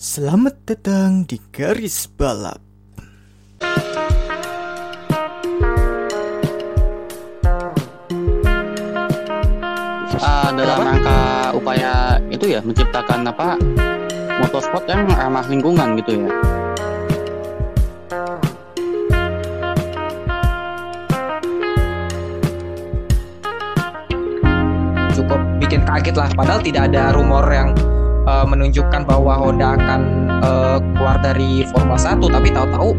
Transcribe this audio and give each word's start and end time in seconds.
Selamat 0.00 0.56
datang 0.64 1.28
di 1.28 1.36
Garis 1.52 2.08
Balap. 2.08 2.56
uh, 10.16 10.48
dalam 10.56 10.78
rangka 10.88 11.52
upaya 11.52 12.16
itu 12.32 12.48
ya 12.48 12.64
menciptakan 12.64 13.28
apa 13.28 13.60
motorsport 14.40 14.88
yang 14.88 15.04
ramah 15.04 15.44
lingkungan 15.52 15.92
gitu 16.00 16.24
ya. 16.24 16.32
cukup 25.12 25.40
bikin 25.60 25.84
kaget 25.84 26.16
lah 26.16 26.32
padahal 26.32 26.64
tidak 26.64 26.88
ada 26.88 27.12
rumor 27.12 27.44
yang 27.52 27.76
uh, 28.30 28.46
menunjukkan 28.46 29.02
bahwa 29.02 29.34
Honda 29.34 29.74
akan 29.74 30.00
uh, 30.38 30.78
keluar 30.94 31.18
dari 31.18 31.66
Formula 31.74 31.98
1 31.98 32.22
tapi 32.22 32.48
tahu-tahu 32.54 32.90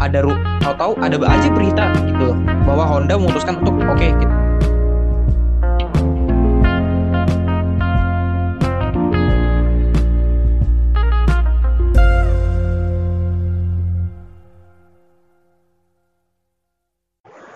ada 0.00 0.24
tahu-tahu 0.64 0.92
ada 1.04 1.16
aja 1.28 1.48
berita 1.52 1.84
gitu 2.08 2.32
bahwa 2.64 2.84
Honda 2.88 3.20
memutuskan 3.20 3.60
untuk 3.60 3.76
oke 3.84 4.00
okay, 4.00 4.12
kita 4.16 4.36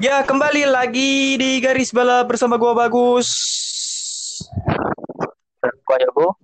Ya, 0.03 0.19
kembali 0.27 0.67
lagi 0.67 1.39
di 1.39 1.63
garis 1.63 1.95
balap 1.95 2.27
bersama 2.27 2.59
gua 2.59 2.75
Bagus. 2.75 3.31
Gua 5.87 5.97
ya 6.03 6.11
bu. 6.11 6.35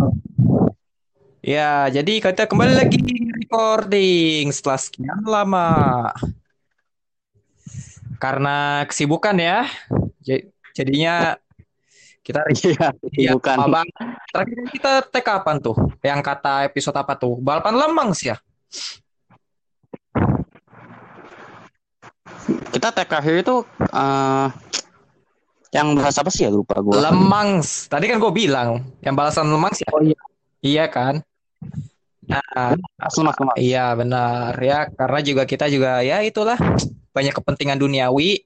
Ya, 1.48 1.88
jadi 1.88 2.20
kita 2.20 2.44
kembali 2.44 2.76
lagi 2.76 3.00
recording 3.40 4.52
setelah 4.52 4.76
sekian 4.76 5.24
lama. 5.24 6.12
Karena 8.20 8.84
kesibukan 8.84 9.32
ya. 9.32 9.64
Jadinya 10.76 11.40
kita 12.20 12.44
iya, 12.68 12.92
ya, 13.16 13.32
bukan. 13.32 13.64
Bang. 13.64 13.88
Terakhir 14.28 14.60
kita 14.76 14.92
tag 15.08 15.24
kapan 15.24 15.56
tuh? 15.56 15.72
Yang 16.04 16.20
kata 16.20 16.68
episode 16.68 17.00
apa 17.00 17.16
tuh? 17.16 17.40
Balapan 17.40 17.80
Lemang 17.80 18.12
sih 18.12 18.28
ya. 18.28 18.36
Kita 22.76 22.92
tag 22.92 23.08
terakhir 23.08 23.40
itu 23.40 23.56
uh, 23.96 24.52
yang 25.72 25.96
bahas 25.96 26.20
apa 26.20 26.28
sih 26.28 26.44
ya 26.44 26.52
lupa 26.52 26.76
gue. 26.76 26.92
Lemangs. 26.92 27.88
Tadi 27.88 28.04
kan 28.04 28.20
gue 28.20 28.32
bilang 28.36 28.84
yang 29.00 29.16
balasan 29.16 29.48
Lemangs 29.48 29.80
ya. 29.80 29.88
Oh 29.96 30.04
iya. 30.04 30.20
Iya 30.60 30.84
kan? 30.92 31.24
Nah, 32.28 32.76
lemas. 33.40 33.56
Iya 33.56 33.96
benar 33.96 34.52
ya 34.60 34.92
karena 34.92 35.20
juga 35.24 35.42
kita 35.48 35.64
juga 35.72 36.04
ya 36.04 36.20
itulah 36.20 36.60
banyak 37.16 37.32
kepentingan 37.32 37.80
duniawi 37.80 38.44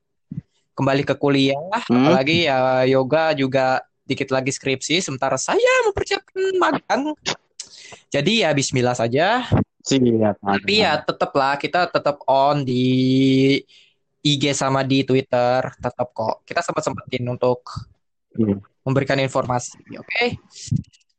kembali 0.72 1.02
ke 1.02 1.14
kuliah 1.18 1.58
hmm. 1.90 1.90
apalagi 1.90 2.48
ya 2.48 2.86
yoga 2.86 3.34
juga 3.34 3.82
dikit 4.06 4.30
lagi 4.30 4.54
skripsi 4.54 5.02
sementara 5.02 5.34
saya 5.34 5.72
mempersiapkan 5.90 6.56
magang 6.62 7.12
jadi 8.08 8.48
ya 8.48 8.50
Bismillah 8.54 8.96
saja 8.96 9.44
Siap, 9.82 10.38
tapi 10.38 10.78
ya 10.78 10.94
tetaplah 11.02 11.58
kita 11.58 11.90
tetap 11.90 12.22
on 12.30 12.62
di 12.62 13.58
IG 14.22 14.54
sama 14.54 14.86
di 14.86 15.02
Twitter 15.02 15.58
tetap 15.82 16.14
kok 16.14 16.46
kita 16.46 16.62
sempat 16.62 16.86
sempetin 16.86 17.26
untuk 17.26 17.66
hmm. 18.38 18.62
memberikan 18.86 19.18
informasi 19.18 19.74
oke 19.98 20.06
okay? 20.06 20.38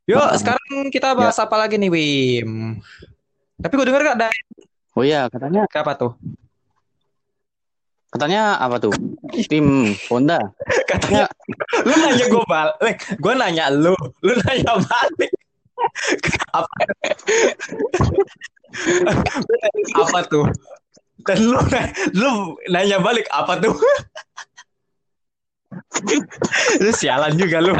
Yuk, 0.03 0.29
sekarang 0.35 0.91
kita 0.91 1.15
bahas 1.15 1.39
ya. 1.39 1.47
apa 1.47 1.55
lagi 1.55 1.79
nih, 1.79 1.87
Wim? 1.87 2.75
Tapi 3.55 3.73
gue 3.79 3.85
denger 3.87 4.03
gak 4.03 4.17
ada. 4.19 4.29
Oh 4.99 5.03
iya, 5.07 5.31
katanya. 5.31 5.63
Apa 5.71 5.95
tuh? 5.95 6.11
Katanya 8.13 8.61
apa 8.61 8.77
tuh? 8.77 8.93
Tim 9.49 9.95
Honda. 10.11 10.37
Katanya. 10.91 11.25
lu 11.87 11.93
nanya 11.97 12.25
gue 12.29 12.43
balik. 12.45 12.97
Gue 13.17 13.33
nanya 13.33 13.65
lu. 13.73 13.95
Lu 14.21 14.33
nanya 14.45 14.77
balik. 14.77 15.33
apa? 16.57 16.75
apa 19.97 20.19
tuh? 20.29 20.45
Dan 21.25 21.37
lu, 21.41 21.57
lu 22.13 22.29
nanya 22.69 23.01
balik 23.01 23.25
apa 23.33 23.57
tuh? 23.57 23.73
lu 26.77 26.91
sialan 26.93 27.33
juga 27.33 27.57
lu. 27.65 27.73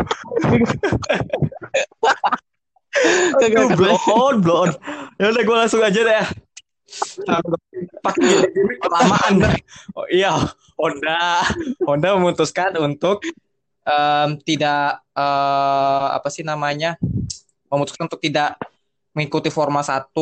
Kagak 3.41 3.73
blow 3.73 3.97
on, 4.13 4.35
blow 4.39 4.69
on. 4.69 4.71
Ya 5.17 5.33
udah 5.33 5.43
gue 5.43 5.57
langsung 5.57 5.81
aja 5.81 6.01
deh. 6.01 6.25
Pakai 8.05 8.53
kelamaan. 8.77 9.33
Oh 9.97 10.05
iya, 10.09 10.37
Honda, 10.77 11.41
Honda 11.81 12.13
memutuskan 12.13 12.77
untuk 12.77 13.25
um, 13.87 14.29
tidak 14.45 15.01
uh, 15.17 16.13
apa 16.13 16.29
sih 16.29 16.45
namanya? 16.45 17.01
Memutuskan 17.69 18.05
untuk 18.05 18.21
tidak 18.21 18.61
mengikuti 19.17 19.49
Forma 19.49 19.81
1 19.81 20.13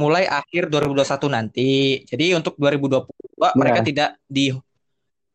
mulai 0.00 0.24
akhir 0.24 0.72
2021 0.72 1.36
nanti. 1.36 2.00
Jadi 2.08 2.32
untuk 2.32 2.56
2022 2.56 3.04
yeah. 3.36 3.52
mereka 3.56 3.80
tidak 3.84 4.10
di 4.24 4.52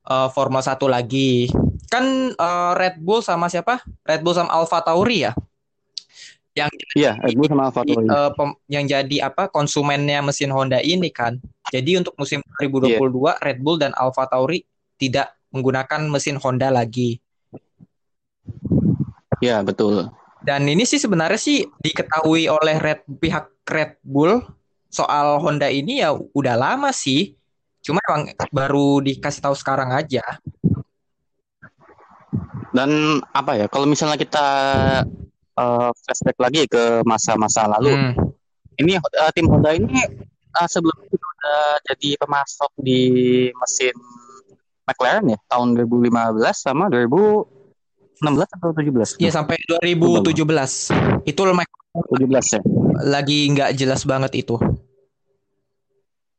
uh, 0.08 0.30
Forma 0.32 0.62
1 0.62 0.78
lagi. 0.88 1.50
Kan 1.90 2.34
uh, 2.38 2.74
Red 2.78 3.02
Bull 3.02 3.22
sama 3.22 3.50
siapa? 3.52 3.82
Red 4.06 4.22
Bull 4.26 4.38
sama 4.38 4.54
Alfa 4.54 4.82
Tauri 4.82 5.26
ya? 5.28 5.34
yang 6.56 6.72
iya 6.96 7.20
Red 7.20 7.36
Bull 7.36 7.52
sama 7.52 7.68
Alfa 7.68 7.84
Tauri. 7.84 8.08
Uh, 8.08 8.32
yang 8.72 8.88
jadi 8.88 9.28
apa 9.28 9.52
konsumennya 9.52 10.24
mesin 10.24 10.50
Honda 10.56 10.80
ini 10.80 11.12
kan. 11.12 11.38
Jadi 11.70 12.00
untuk 12.00 12.16
musim 12.16 12.40
2022 12.64 12.96
yeah. 12.96 13.36
Red 13.44 13.60
Bull 13.60 13.78
dan 13.78 13.92
Alfa 14.00 14.24
Tauri 14.32 14.64
tidak 14.96 15.36
menggunakan 15.52 16.08
mesin 16.08 16.40
Honda 16.40 16.72
lagi. 16.72 17.20
Ya, 19.44 19.60
betul. 19.60 20.08
Dan 20.48 20.64
ini 20.72 20.88
sih 20.88 20.96
sebenarnya 20.96 21.36
sih 21.36 21.68
diketahui 21.84 22.48
oleh 22.48 22.80
Red 22.80 23.04
pihak 23.20 23.52
Red 23.68 24.00
Bull 24.00 24.40
soal 24.88 25.44
Honda 25.44 25.68
ini 25.68 26.00
ya 26.00 26.16
udah 26.16 26.56
lama 26.56 26.96
sih. 26.96 27.36
Cuma 27.86 28.02
emang 28.10 28.34
baru 28.50 28.98
dikasih 29.06 29.46
tahu 29.46 29.54
sekarang 29.54 29.94
aja. 29.94 30.26
Dan 32.74 33.22
apa 33.30 33.62
ya, 33.62 33.70
kalau 33.70 33.86
misalnya 33.86 34.18
kita 34.18 34.48
uh, 35.54 35.90
flashback 35.94 36.38
lagi 36.42 36.66
ke 36.66 37.06
masa-masa 37.06 37.70
lalu. 37.70 37.94
Hmm. 37.94 38.14
Ini 38.76 38.98
uh, 39.00 39.32
tim 39.32 39.48
Honda 39.48 39.72
ini 39.72 40.02
uh, 40.58 40.68
sebelum 40.68 40.98
itu 41.08 41.16
udah 41.16 41.80
jadi 41.94 42.10
pemasok 42.20 42.72
di 42.82 43.02
mesin 43.54 43.96
McLaren 44.84 45.32
ya 45.32 45.40
tahun 45.48 45.80
2015 45.80 46.42
sama 46.52 46.92
2016 46.92 48.26
atau 48.26 48.70
17? 48.74 49.24
Iya 49.24 49.32
sampai 49.32 49.56
2017. 49.70 51.24
Itu 51.24 51.42
McLaren 51.48 52.04
17 52.18 52.56
ya. 52.58 52.62
Lagi 53.08 53.40
nggak 53.56 53.78
jelas 53.80 54.04
banget 54.04 54.42
itu. 54.44 54.60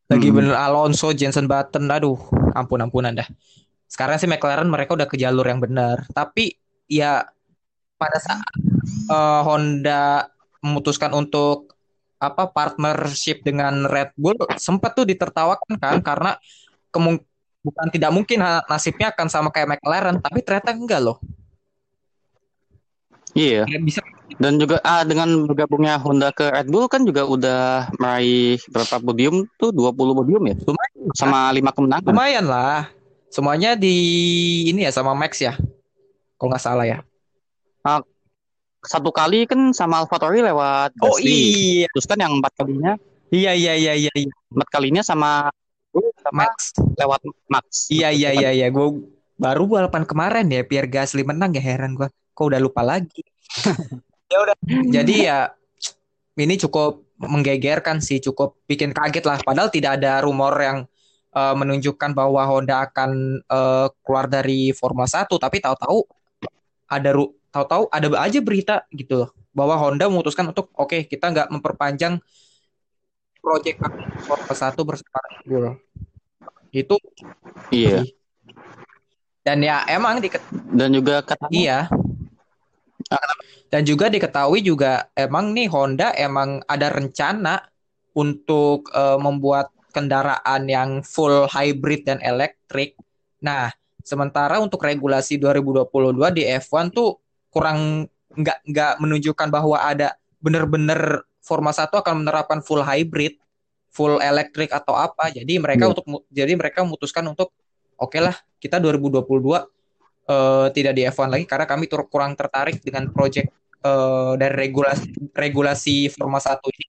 Lagi 0.06 0.28
hmm. 0.30 0.36
bener 0.38 0.54
Alonso, 0.54 1.10
Jensen 1.10 1.50
Button, 1.50 1.90
aduh, 1.90 2.18
ampun 2.54 2.78
ampunan 2.78 3.10
dah. 3.10 3.26
Sekarang 3.90 4.18
sih 4.18 4.30
McLaren 4.30 4.70
mereka 4.70 4.94
udah 4.94 5.06
ke 5.06 5.18
jalur 5.18 5.46
yang 5.46 5.58
benar, 5.58 6.06
tapi 6.14 6.58
ya 6.86 7.26
pada 7.98 8.18
saat 8.22 8.54
uh, 9.10 9.42
Honda 9.42 10.30
memutuskan 10.62 11.14
untuk 11.14 11.74
apa 12.16 12.48
partnership 12.48 13.44
dengan 13.44 13.84
Red 13.84 14.16
Bull 14.16 14.40
sempat 14.56 14.96
tuh 14.96 15.04
ditertawakan 15.04 15.76
kan 15.76 16.00
karena 16.00 16.32
kemung 16.88 17.20
bukan 17.60 17.88
tidak 17.92 18.10
mungkin 18.14 18.40
nasibnya 18.70 19.12
akan 19.12 19.28
sama 19.28 19.48
kayak 19.52 19.76
McLaren 19.76 20.16
tapi 20.22 20.40
ternyata 20.40 20.72
enggak 20.72 21.00
loh. 21.02 21.18
Iya. 23.36 23.68
Bisa 23.84 24.00
dan 24.36 24.58
juga 24.58 24.82
ah 24.82 25.06
dengan 25.06 25.46
bergabungnya 25.46 26.02
Honda 26.02 26.34
ke 26.34 26.50
Red 26.50 26.68
Bull 26.68 26.90
kan 26.90 27.06
juga 27.06 27.22
udah 27.24 27.88
meraih 27.96 28.58
berapa 28.68 28.98
podium 28.98 29.46
tuh 29.56 29.70
20 29.70 29.94
podium 29.94 30.42
ya. 30.50 30.56
Lumayan. 30.66 30.98
Sama 31.14 31.38
lima 31.54 31.70
kemenangan. 31.70 32.10
Lumayan 32.10 32.46
lah. 32.50 32.90
Semuanya 33.30 33.78
di 33.78 33.96
ini 34.66 34.82
ya 34.82 34.90
sama 34.90 35.14
Max 35.14 35.38
ya. 35.38 35.54
Kalau 36.36 36.48
nggak 36.50 36.62
salah 36.62 36.84
ya. 36.84 36.98
Ah, 37.86 38.02
satu 38.82 39.14
kali 39.14 39.46
kan 39.46 39.70
sama 39.70 40.02
AlphaTauri 40.02 40.42
lewat 40.42 40.98
Oh 41.00 41.16
iya. 41.22 41.86
Terus 41.94 42.06
kan 42.10 42.18
yang 42.18 42.42
empat 42.42 42.52
kalinya 42.58 42.98
Iya 43.30 43.54
iya 43.54 43.72
iya 43.78 43.92
iya. 43.94 44.12
iya. 44.14 44.32
Empat 44.50 44.68
kalinya 44.74 45.02
sama 45.06 45.48
sama 45.94 46.44
Max 46.44 46.74
lewat 46.98 47.20
Max. 47.46 47.88
Iya 47.88 48.10
iya 48.10 48.30
iya 48.34 48.50
iya. 48.50 48.66
Gue 48.74 49.06
baru 49.38 49.70
balapan 49.70 50.02
kemarin 50.02 50.50
ya 50.50 50.66
Pierre 50.66 50.90
Gasly 50.90 51.22
menang 51.22 51.54
ya 51.54 51.62
heran 51.62 51.94
gue. 51.94 52.10
Kok 52.34 52.52
udah 52.52 52.60
lupa 52.60 52.82
lagi. 52.82 53.22
ya 54.30 54.38
udah. 54.42 54.56
Jadi 54.90 55.14
ya 55.26 55.50
ini 56.36 56.54
cukup 56.60 57.06
menggegerkan 57.16 58.04
sih, 58.04 58.20
cukup 58.20 58.60
bikin 58.68 58.92
kaget 58.92 59.24
lah. 59.24 59.40
Padahal 59.40 59.72
tidak 59.72 60.00
ada 60.00 60.20
rumor 60.20 60.52
yang 60.60 60.84
uh, 61.32 61.54
menunjukkan 61.56 62.12
bahwa 62.12 62.44
Honda 62.44 62.84
akan 62.88 63.40
uh, 63.48 63.88
keluar 64.04 64.28
dari 64.28 64.72
Formula 64.76 65.08
1, 65.08 65.28
tapi 65.28 65.60
tahu-tahu 65.60 66.04
ada 66.86 67.10
ru 67.10 67.34
tahu-tahu 67.50 67.88
ada 67.88 68.06
aja 68.20 68.38
berita 68.44 68.84
gitu 68.92 69.26
loh 69.26 69.30
bahwa 69.56 69.74
Honda 69.80 70.06
memutuskan 70.12 70.52
untuk 70.52 70.68
oke 70.76 70.92
okay, 70.92 71.00
kita 71.08 71.32
nggak 71.32 71.48
memperpanjang 71.48 72.20
proyek 73.40 73.80
Formula 74.28 74.54
satu 74.54 74.84
bersama 74.84 75.18
Red 75.24 75.44
Bull. 75.48 75.66
Itu 76.70 76.96
iya. 77.72 78.04
Dan 79.40 79.62
ya 79.62 79.86
emang 79.88 80.20
di 80.20 80.28
dan 80.74 80.90
juga 80.92 81.24
katanya 81.24 81.54
iya. 81.56 81.78
Dan 83.66 83.82
juga 83.82 84.10
diketahui 84.10 84.62
juga 84.62 85.10
emang 85.14 85.50
nih 85.54 85.70
Honda 85.70 86.14
emang 86.14 86.62
ada 86.66 86.90
rencana 86.90 87.62
untuk 88.14 88.88
uh, 88.94 89.18
membuat 89.18 89.70
kendaraan 89.90 90.68
yang 90.68 90.90
full 91.02 91.48
hybrid 91.50 92.06
dan 92.06 92.18
elektrik. 92.22 92.96
Nah, 93.42 93.72
sementara 94.04 94.62
untuk 94.62 94.84
regulasi 94.84 95.36
2022 95.40 96.36
di 96.36 96.42
F1 96.46 96.94
tuh 96.94 97.18
kurang 97.50 98.06
nggak 98.36 98.58
nggak 98.68 98.92
menunjukkan 99.00 99.48
bahwa 99.48 99.80
ada 99.80 100.14
benar-benar 100.38 101.24
Forma 101.46 101.70
1 101.70 101.94
akan 101.94 102.26
menerapkan 102.26 102.58
full 102.58 102.82
hybrid, 102.82 103.38
full 103.94 104.18
elektrik 104.18 104.74
atau 104.74 104.98
apa. 104.98 105.30
Jadi 105.30 105.62
mereka 105.62 105.86
hmm. 105.86 105.92
untuk 105.94 106.06
jadi 106.26 106.52
mereka 106.58 106.82
memutuskan 106.82 107.22
untuk 107.30 107.54
oke 107.94 108.10
okay 108.10 108.20
lah 108.20 108.34
kita 108.58 108.82
2022 108.82 109.22
uh, 110.26 110.66
tidak 110.74 110.92
di 110.94 111.02
F1 111.06 111.28
lagi 111.30 111.44
karena 111.46 111.66
kami 111.66 111.86
tur 111.86 112.06
kurang 112.10 112.34
tertarik 112.34 112.82
dengan 112.82 113.10
project 113.10 113.50
uh, 113.82 114.34
dari 114.34 114.68
regulasi 114.68 115.32
regulasi 115.32 115.96
Forma 116.12 116.42
1 116.42 116.58
ini. 116.74 116.86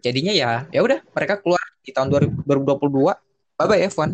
Jadinya 0.00 0.32
ya 0.32 0.50
ya 0.70 0.80
udah 0.82 1.02
mereka 1.10 1.42
keluar 1.42 1.60
di 1.82 1.90
tahun 1.90 2.10
2022 2.10 2.46
bye 3.58 3.66
bye 3.66 3.82
F1. 3.90 4.10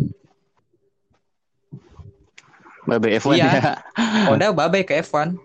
Bye 2.83 2.99
bye 2.99 3.13
F1 3.21 3.35
iya. 3.39 3.51
ya. 3.53 3.73
Honda 4.29 4.51
bye 4.51 4.69
bye 4.73 4.85
ke 4.85 5.01
F1. 5.05 5.37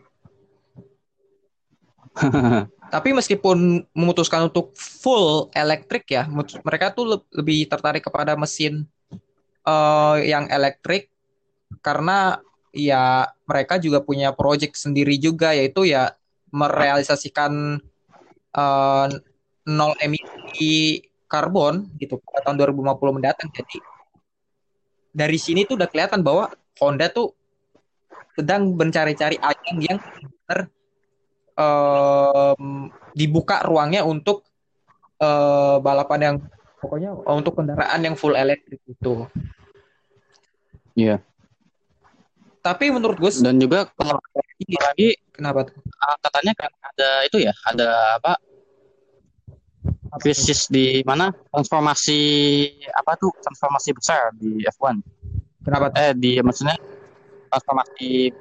Tapi 2.87 3.11
meskipun 3.11 3.83
memutuskan 3.91 4.47
untuk 4.47 4.71
full 4.79 5.51
elektrik 5.51 6.07
ya, 6.07 6.23
mereka 6.63 6.95
tuh 6.95 7.19
lebih 7.35 7.67
tertarik 7.67 7.99
kepada 7.99 8.39
mesin 8.39 8.87
uh, 9.67 10.15
yang 10.23 10.47
elektrik 10.47 11.11
karena 11.83 12.39
ya 12.77 13.25
mereka 13.49 13.81
juga 13.81 14.05
punya 14.05 14.29
project 14.31 14.77
sendiri 14.77 15.17
juga 15.17 15.57
yaitu 15.57 15.89
ya 15.89 16.13
merealisasikan 16.53 17.81
uh, 18.53 19.07
nol 19.67 19.93
emisi 19.99 21.01
karbon 21.27 21.91
gitu 21.99 22.21
pada 22.23 22.47
tahun 22.47 22.71
2050 22.71 23.17
mendatang. 23.17 23.49
Jadi 23.51 23.77
dari 25.11 25.37
sini 25.41 25.65
tuh 25.67 25.75
udah 25.75 25.89
kelihatan 25.89 26.21
bahwa 26.23 26.53
Honda 26.77 27.09
tuh 27.09 27.33
sedang 28.37 28.77
mencari-cari 28.77 29.41
ajang 29.41 29.77
yang 29.81 29.97
benar 29.97 30.69
um, 31.57 32.93
dibuka 33.17 33.65
ruangnya 33.65 34.05
untuk 34.05 34.45
uh, 35.17 35.81
balapan 35.81 36.19
yang 36.21 36.35
pokoknya 36.77 37.17
untuk 37.33 37.57
kendaraan 37.57 38.01
yang 38.05 38.13
full 38.13 38.37
elektrik 38.37 38.79
itu. 38.85 39.25
Iya. 40.93 41.21
Tapi 42.67 42.91
menurut 42.91 43.15
gue 43.15 43.31
dan 43.39 43.55
juga 43.55 43.87
kalau 43.95 44.19
lagi 44.67 45.15
kenapa 45.31 45.71
tuh? 45.71 45.79
Uh, 45.79 46.15
katanya 46.19 46.53
kan 46.59 46.71
ada 46.83 47.09
itu 47.23 47.37
ya, 47.39 47.53
ada 47.63 48.19
apa? 48.19 48.35
krisis 50.17 50.65
di 50.71 51.05
mana 51.05 51.29
transformasi 51.53 52.19
apa 52.89 53.13
tuh 53.21 53.29
transformasi 53.37 53.89
besar 53.93 54.33
di 54.33 54.65
F1. 54.65 54.97
Kenapa? 55.61 55.93
Tuh? 55.93 55.99
Eh 56.01 56.11
di 56.17 56.31
maksudnya 56.41 56.75
transformasi 57.53 58.33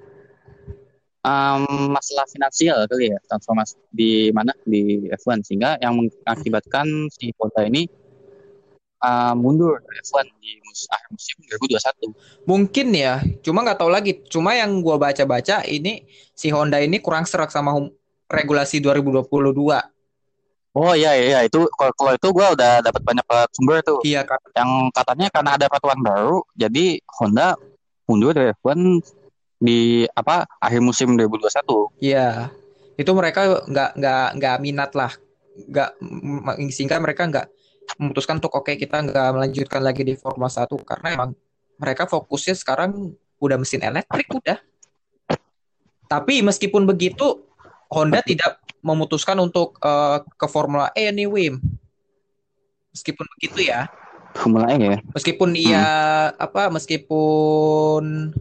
um, 1.26 1.93
masalah 1.93 2.26
finansial 2.31 2.87
kali 2.88 3.12
ya 3.12 3.19
transformasi 3.28 3.76
di 3.93 4.31
mana 4.32 4.55
di 4.64 5.11
F1 5.11 5.43
sehingga 5.44 5.76
yang 5.82 6.00
mengakibatkan 6.00 6.87
si 7.12 7.34
Honda 7.37 7.67
ini 7.67 7.90
uh, 9.03 9.35
mundur 9.37 9.81
dari 9.85 9.99
F1 10.01 10.27
di 10.41 10.53
mus 10.65 10.87
akhir 10.89 11.09
musim 11.13 11.37
2021. 11.45 12.49
Mungkin 12.49 12.87
ya, 12.95 13.15
cuma 13.45 13.65
nggak 13.65 13.79
tahu 13.81 13.91
lagi. 13.93 14.13
Cuma 14.29 14.57
yang 14.57 14.81
gua 14.81 14.97
baca-baca 14.97 15.65
ini 15.67 16.07
si 16.33 16.49
Honda 16.53 16.81
ini 16.81 17.01
kurang 17.01 17.29
serak 17.29 17.53
sama 17.53 17.77
regulasi 18.31 18.81
2022. 18.81 19.27
Oh 20.77 20.93
iya 20.93 21.17
iya 21.17 21.41
itu 21.41 21.65
kalau, 21.73 22.13
itu 22.13 22.29
gua 22.37 22.53
udah 22.53 22.85
dapat 22.85 23.01
banyak 23.01 23.25
sumber 23.57 23.81
tuh. 23.81 24.01
Iya 24.05 24.29
kan. 24.29 24.41
Yang 24.53 24.71
katanya 24.93 25.27
karena 25.33 25.51
ada 25.57 25.67
peraturan 25.73 26.01
baru, 26.05 26.39
jadi 26.53 27.01
Honda 27.17 27.57
mundur 28.05 28.37
dari 28.37 28.53
F1 28.61 29.01
di 29.57 30.05
apa 30.13 30.45
akhir 30.61 30.81
musim 30.85 31.17
2021. 31.17 32.05
Iya. 32.05 32.53
Itu 33.01 33.13
mereka 33.17 33.65
nggak 33.65 33.91
nggak 33.97 34.29
nggak 34.37 34.57
minat 34.61 34.93
lah. 34.93 35.13
Nggak 35.57 35.97
sehingga 36.69 37.01
mereka 37.01 37.25
nggak 37.25 37.56
memutuskan 37.94 38.43
untuk 38.43 38.53
oke 38.59 38.67
okay, 38.69 38.75
kita 38.77 39.03
nggak 39.06 39.31
melanjutkan 39.33 39.83
lagi 39.83 40.03
di 40.03 40.15
Formula 40.19 40.50
1 40.50 40.67
karena 40.83 41.06
emang 41.15 41.31
mereka 41.79 42.09
fokusnya 42.09 42.56
sekarang 42.59 43.15
udah 43.41 43.56
mesin 43.61 43.85
elektrik 43.85 44.27
udah. 44.33 44.59
Tapi 46.06 46.43
meskipun 46.43 46.87
begitu 46.87 47.47
Honda 47.91 48.23
tidak 48.23 48.62
memutuskan 48.83 49.38
untuk 49.43 49.79
uh, 49.83 50.23
ke 50.23 50.47
Formula 50.47 50.91
E 50.94 51.11
anyway. 51.11 51.55
Meskipun 52.94 53.27
begitu 53.38 53.71
ya. 53.71 53.91
Formula 54.38 54.71
E 54.71 54.77
ya. 54.79 54.99
Meskipun 55.15 55.55
hmm. 55.55 55.61
iya 55.61 55.88
apa 56.35 56.71
meskipun 56.71 58.33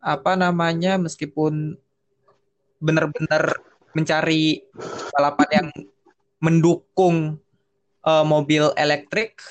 apa 0.00 0.32
namanya 0.38 1.00
meskipun 1.00 1.74
benar-benar 2.78 3.58
mencari 3.96 4.60
balapan 5.16 5.48
yang 5.50 5.68
mendukung 6.38 7.40
uh, 8.06 8.24
mobil 8.24 8.70
elektrik 8.78 9.42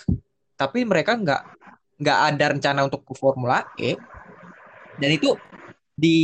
tapi 0.56 0.88
mereka 0.88 1.20
nggak 1.20 1.44
nggak 2.00 2.20
ada 2.32 2.46
rencana 2.56 2.80
untuk 2.88 3.04
ke 3.04 3.14
Formula 3.14 3.68
E 3.76 4.00
dan 4.96 5.12
itu 5.12 5.36
di 5.96 6.20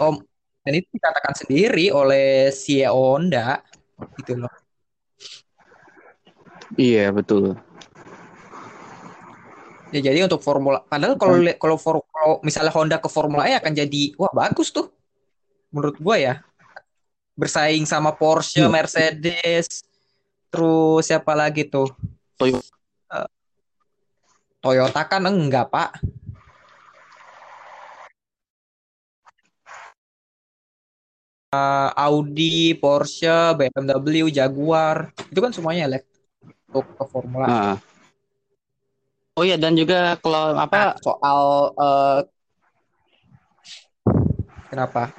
om 0.00 0.16
dan 0.64 0.72
itu 0.80 0.88
dikatakan 0.96 1.36
sendiri 1.36 1.92
oleh 1.92 2.48
CEO 2.48 3.20
Honda 3.20 3.60
gitu 4.16 4.40
loh 4.40 4.52
iya 6.80 7.12
betul 7.12 7.56
Ya 9.94 10.10
jadi 10.10 10.26
untuk 10.26 10.42
Formula 10.42 10.82
padahal 10.82 11.14
kalau 11.14 11.38
kalau 11.54 12.02
kalau 12.02 12.32
misalnya 12.42 12.74
Honda 12.74 12.98
ke 12.98 13.06
Formula 13.06 13.46
E 13.46 13.54
akan 13.54 13.70
jadi 13.78 14.10
wah 14.18 14.34
bagus 14.34 14.74
tuh. 14.74 14.90
Menurut 15.70 15.94
gua 16.02 16.18
ya. 16.18 16.34
Bersaing 17.38 17.86
sama 17.86 18.10
Porsche, 18.10 18.66
hmm. 18.66 18.74
Mercedes, 18.74 19.86
terus 20.54 21.02
siapa 21.02 21.34
lagi 21.34 21.66
tuh? 21.66 21.90
Toyota. 22.38 22.70
Uh, 23.10 23.28
Toyota 24.62 25.02
kan 25.02 25.26
enggak, 25.26 25.66
Pak. 25.66 25.98
Uh, 31.50 31.90
Audi, 31.98 32.78
Porsche, 32.78 33.58
BMW, 33.58 34.30
Jaguar, 34.30 35.10
itu 35.26 35.38
kan 35.42 35.50
semuanya 35.50 35.90
elektrik 35.90 36.22
untuk 36.70 36.86
ke 36.94 37.04
Formula. 37.10 37.46
Uh. 37.50 37.76
Oh 39.34 39.42
iya 39.42 39.58
dan 39.58 39.74
juga 39.74 40.14
kalau 40.22 40.54
apa 40.54 40.78
nah, 40.78 40.90
soal 41.02 41.74
uh, 41.74 42.22
kenapa? 44.70 45.10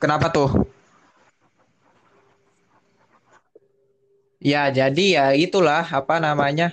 Kenapa 0.00 0.32
tuh? 0.32 0.48
Ya, 4.40 4.72
jadi 4.72 5.04
ya 5.12 5.26
itulah 5.36 5.84
apa 5.84 6.16
namanya. 6.16 6.72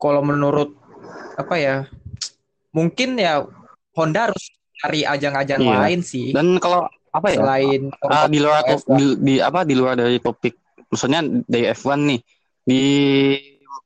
Kalau 0.00 0.24
menurut 0.24 0.72
apa 1.36 1.60
ya? 1.60 1.76
Mungkin 2.72 3.20
ya 3.20 3.44
Honda 3.92 4.32
harus 4.32 4.48
cari 4.80 5.04
ajang-ajang 5.04 5.60
iya. 5.60 5.76
lain 5.84 6.00
sih. 6.00 6.32
Dan 6.32 6.56
kalau 6.56 6.88
apa 7.12 7.28
ya? 7.30 7.44
Selain 7.44 7.92
uh, 8.00 8.26
di 8.32 8.38
luar 8.40 8.64
di, 8.96 9.04
di 9.20 9.34
apa 9.38 9.62
di 9.68 9.74
luar 9.76 9.94
dari 10.00 10.16
topik 10.18 10.56
maksudnya 10.88 11.22
dari 11.46 11.70
F1 11.70 12.00
nih 12.10 12.20
di 12.64 12.82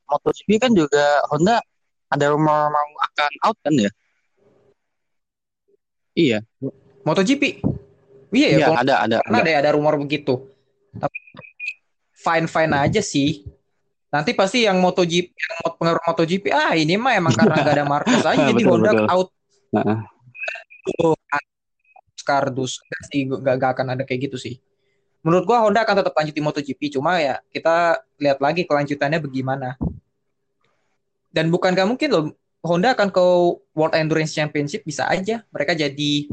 MotoGP 0.09 0.49
kan 0.57 0.73
juga 0.73 1.21
Honda 1.29 1.61
ada 2.09 2.27
rumor 2.33 2.73
mau 2.73 2.89
akan 3.11 3.33
out 3.45 3.59
kan 3.61 3.75
ya? 3.77 3.91
Iya. 6.17 6.39
MotoGP. 7.05 7.63
Iya 8.29 8.49
ya, 8.49 8.59
iya, 8.59 8.67
ada 8.77 8.95
ada 9.09 9.17
ada. 9.25 9.39
ada 9.41 9.51
ada 9.65 9.71
rumor 9.73 9.97
begitu. 9.97 10.49
Tapi 10.97 11.19
fine 12.13 12.47
fine 12.47 12.73
aja 12.77 13.01
sih. 13.01 13.45
Nanti 14.09 14.33
pasti 14.33 14.65
yang 14.65 14.81
MotoGP 14.81 15.29
yang 15.33 15.57
pengaruh 15.77 16.01
MotoGP 16.01 16.45
ah 16.49 16.73
ini 16.73 16.97
mah 16.97 17.13
emang 17.13 17.37
karena 17.37 17.61
gak 17.61 17.77
ada 17.77 17.85
Marquez 17.85 18.25
aja 18.25 18.41
jadi 18.53 18.63
Honda 18.65 18.93
betul. 18.97 19.07
out. 19.09 19.29
Nah. 19.73 20.09
Kardus 22.29 22.85
gak 22.85 23.03
sih 23.09 23.25
gak, 23.25 23.57
gak 23.57 23.71
akan 23.81 23.97
ada 23.97 24.05
kayak 24.05 24.29
gitu 24.29 24.37
sih 24.37 24.61
menurut 25.25 25.49
gua 25.49 25.65
Honda 25.65 25.81
akan 25.89 26.05
tetap 26.05 26.13
lanjut 26.13 26.35
di 26.37 26.45
MotoGP 26.45 26.81
cuma 27.01 27.17
ya 27.17 27.41
kita 27.49 28.05
lihat 28.21 28.39
lagi 28.45 28.69
kelanjutannya 28.69 29.25
bagaimana 29.25 29.81
dan 31.33 31.49
bukan 31.49 31.73
gak 31.73 31.89
mungkin 31.89 32.09
loh 32.13 32.25
Honda 32.61 32.93
akan 32.93 33.09
ke 33.09 33.25
World 33.73 33.97
Endurance 33.97 34.37
Championship 34.37 34.85
bisa 34.85 35.09
aja 35.09 35.41
mereka 35.49 35.73
jadi 35.73 36.29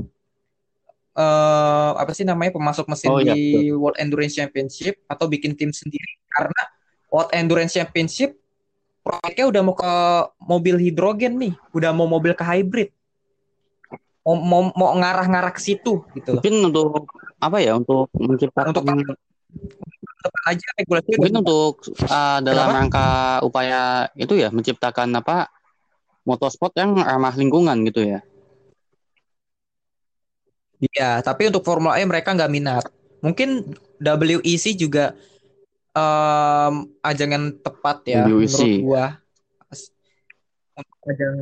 uh, 1.15 1.91
apa 1.97 2.11
sih 2.11 2.27
namanya 2.27 2.53
pemasok 2.53 2.85
mesin 2.91 3.09
oh, 3.09 3.19
iya, 3.23 3.33
di 3.33 3.71
World 3.71 3.97
Endurance 3.97 4.35
Championship 4.37 5.01
atau 5.07 5.25
bikin 5.31 5.55
tim 5.55 5.71
sendiri 5.71 6.19
karena 6.29 6.61
World 7.09 7.31
Endurance 7.31 7.73
Championship 7.73 8.35
proyeknya 9.05 9.45
udah 9.45 9.61
mau 9.61 9.75
ke 9.77 9.93
mobil 10.41 10.75
hidrogen 10.81 11.37
nih, 11.37 11.53
udah 11.77 11.93
mau 11.93 12.09
mobil 12.09 12.33
ke 12.33 12.41
hybrid. 12.41 12.89
Mau 14.25 14.41
mau, 14.41 14.73
mau 14.73 14.89
ngarah-ngarah 14.97 15.53
ke 15.53 15.61
situ 15.61 16.01
gitu. 16.17 16.41
Mungkin 16.41 16.73
untuk 16.73 17.05
apa 17.37 17.61
ya? 17.61 17.77
Untuk 17.77 18.09
menciptakan 18.17 18.73
untuk 18.73 18.85
aja 20.49 20.67
regulasi 20.81 21.21
mungkin 21.21 21.37
untuk 21.45 21.85
uh, 22.09 22.41
dalam 22.41 22.65
Kenapa? 22.65 22.77
rangka 22.81 23.07
upaya 23.45 24.09
itu 24.17 24.33
ya 24.33 24.49
menciptakan 24.49 25.13
apa 25.21 25.53
motorsport 26.25 26.73
yang 26.73 26.97
ramah 26.97 27.37
lingkungan 27.37 27.85
gitu 27.85 28.01
ya. 28.09 28.25
Iya, 30.81 31.23
tapi 31.23 31.47
untuk 31.47 31.63
Formula 31.63 31.95
E 31.95 32.03
mereka 32.03 32.35
nggak 32.35 32.51
minat. 32.51 32.85
Mungkin 33.23 33.75
WEC 33.99 34.75
juga 34.75 35.15
um, 35.95 36.89
ajang 37.01 37.31
yang 37.31 37.45
tepat 37.63 37.97
ya 38.05 38.27
WEC. 38.27 38.59
menurut 38.59 38.83
gua. 38.83 39.05
Untuk 40.75 40.99
ajang 41.07 41.35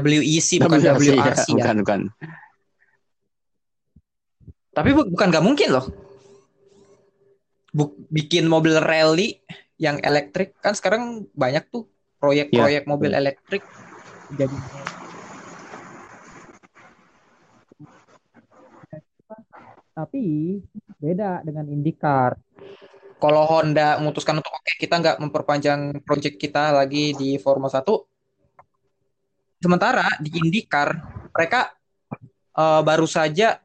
WEC 0.00 0.50
bukan 0.60 0.80
WRC, 0.80 1.08
WRC 1.16 1.46
ya. 1.48 1.56
ya. 1.56 1.56
Bukan, 1.56 1.76
bukan. 1.84 2.00
Tapi 4.70 4.88
bu 4.94 5.02
bukan 5.12 5.26
nggak 5.28 5.44
mungkin 5.44 5.68
loh. 5.76 5.86
Buk 7.70 7.94
bikin 8.10 8.50
mobil 8.50 8.80
rally 8.82 9.38
yang 9.80 9.96
elektrik 10.04 10.58
kan 10.60 10.76
sekarang 10.76 11.24
banyak 11.32 11.64
tuh 11.72 11.88
proyek-proyek 12.20 12.84
yeah. 12.84 12.90
mobil 12.90 13.16
elektrik 13.16 13.64
jadi 14.36 14.52
tapi 19.94 20.58
beda 20.98 21.44
dengan 21.44 21.66
IndyCar. 21.68 22.38
Kalau 23.20 23.44
Honda 23.44 24.00
memutuskan 24.00 24.40
untuk 24.40 24.56
oke 24.56 24.64
okay, 24.64 24.76
kita 24.80 24.96
nggak 24.96 25.20
memperpanjang 25.20 26.00
proyek 26.04 26.40
kita 26.40 26.72
lagi 26.72 27.12
di 27.12 27.36
Formula 27.36 27.68
1, 27.68 27.84
sementara 29.60 30.08
di 30.24 30.32
IndyCar 30.40 30.88
mereka 31.36 31.68
uh, 32.56 32.80
baru 32.80 33.04
saja 33.04 33.60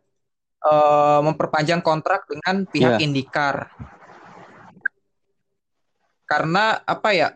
uh, 0.59 1.23
memperpanjang 1.23 1.79
kontrak 1.79 2.27
dengan 2.27 2.67
pihak 2.67 2.99
yeah. 2.99 3.05
IndyCar. 3.05 3.71
Karena 6.25 6.83
apa 6.83 7.09
ya? 7.15 7.29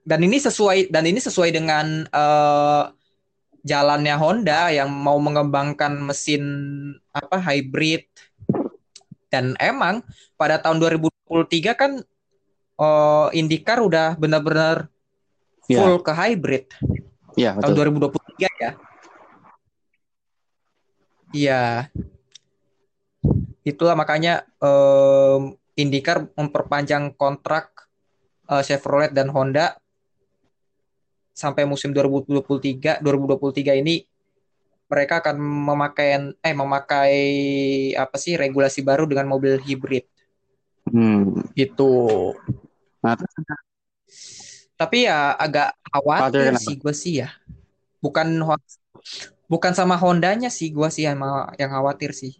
Dan 0.00 0.26
ini 0.26 0.40
sesuai 0.40 0.90
dan 0.90 1.04
ini 1.06 1.20
sesuai 1.20 1.50
dengan 1.54 2.08
uh, 2.10 2.90
jalannya 3.60 4.16
Honda 4.16 4.72
yang 4.72 4.88
mau 4.88 5.20
mengembangkan 5.20 6.00
mesin 6.00 6.42
apa 7.12 7.36
hybrid 7.40 8.08
dan 9.30 9.54
emang 9.62 10.02
pada 10.34 10.58
tahun 10.58 10.80
2023 10.80 11.76
kan 11.76 11.92
uh, 12.80 13.28
IndyCar 13.30 13.78
udah 13.84 14.16
benar-benar 14.16 14.90
yeah. 15.70 15.84
full 15.84 16.02
ke 16.02 16.12
hybrid. 16.12 16.66
Iya, 17.38 17.54
yeah, 17.54 17.60
tahun 17.62 17.94
2023 17.94 18.48
ya. 18.58 18.70
Iya. 21.30 21.62
Itulah 23.62 23.94
makanya 23.94 24.42
um, 24.58 25.54
IndyCar 25.78 26.26
memperpanjang 26.34 27.14
kontrak 27.14 27.86
uh, 28.50 28.64
Chevrolet 28.66 29.14
dan 29.14 29.30
Honda 29.30 29.78
sampai 31.40 31.64
musim 31.64 31.96
2023 31.96 33.00
2023 33.00 33.80
ini 33.80 34.04
mereka 34.90 35.24
akan 35.24 35.40
memakai 35.40 36.08
eh 36.44 36.52
memakai 36.54 37.14
apa 37.96 38.16
sih 38.20 38.36
regulasi 38.36 38.84
baru 38.84 39.08
dengan 39.08 39.30
mobil 39.30 39.56
hibrid. 39.62 40.04
Hmm. 40.90 41.46
Itu. 41.54 42.34
Nah, 43.00 43.14
tapi 44.74 45.06
ya 45.06 45.38
agak 45.38 45.78
khawatir 45.88 46.58
sih 46.58 46.76
gue 46.76 46.92
sih 46.92 47.14
ya. 47.22 47.30
Bukan 48.02 48.42
bukan 49.46 49.72
sama 49.72 49.94
Hondanya 49.94 50.50
sih 50.50 50.74
gue 50.74 50.88
sih 50.90 51.06
yang 51.06 51.22
yang 51.54 51.70
khawatir 51.70 52.10
sih. 52.10 52.34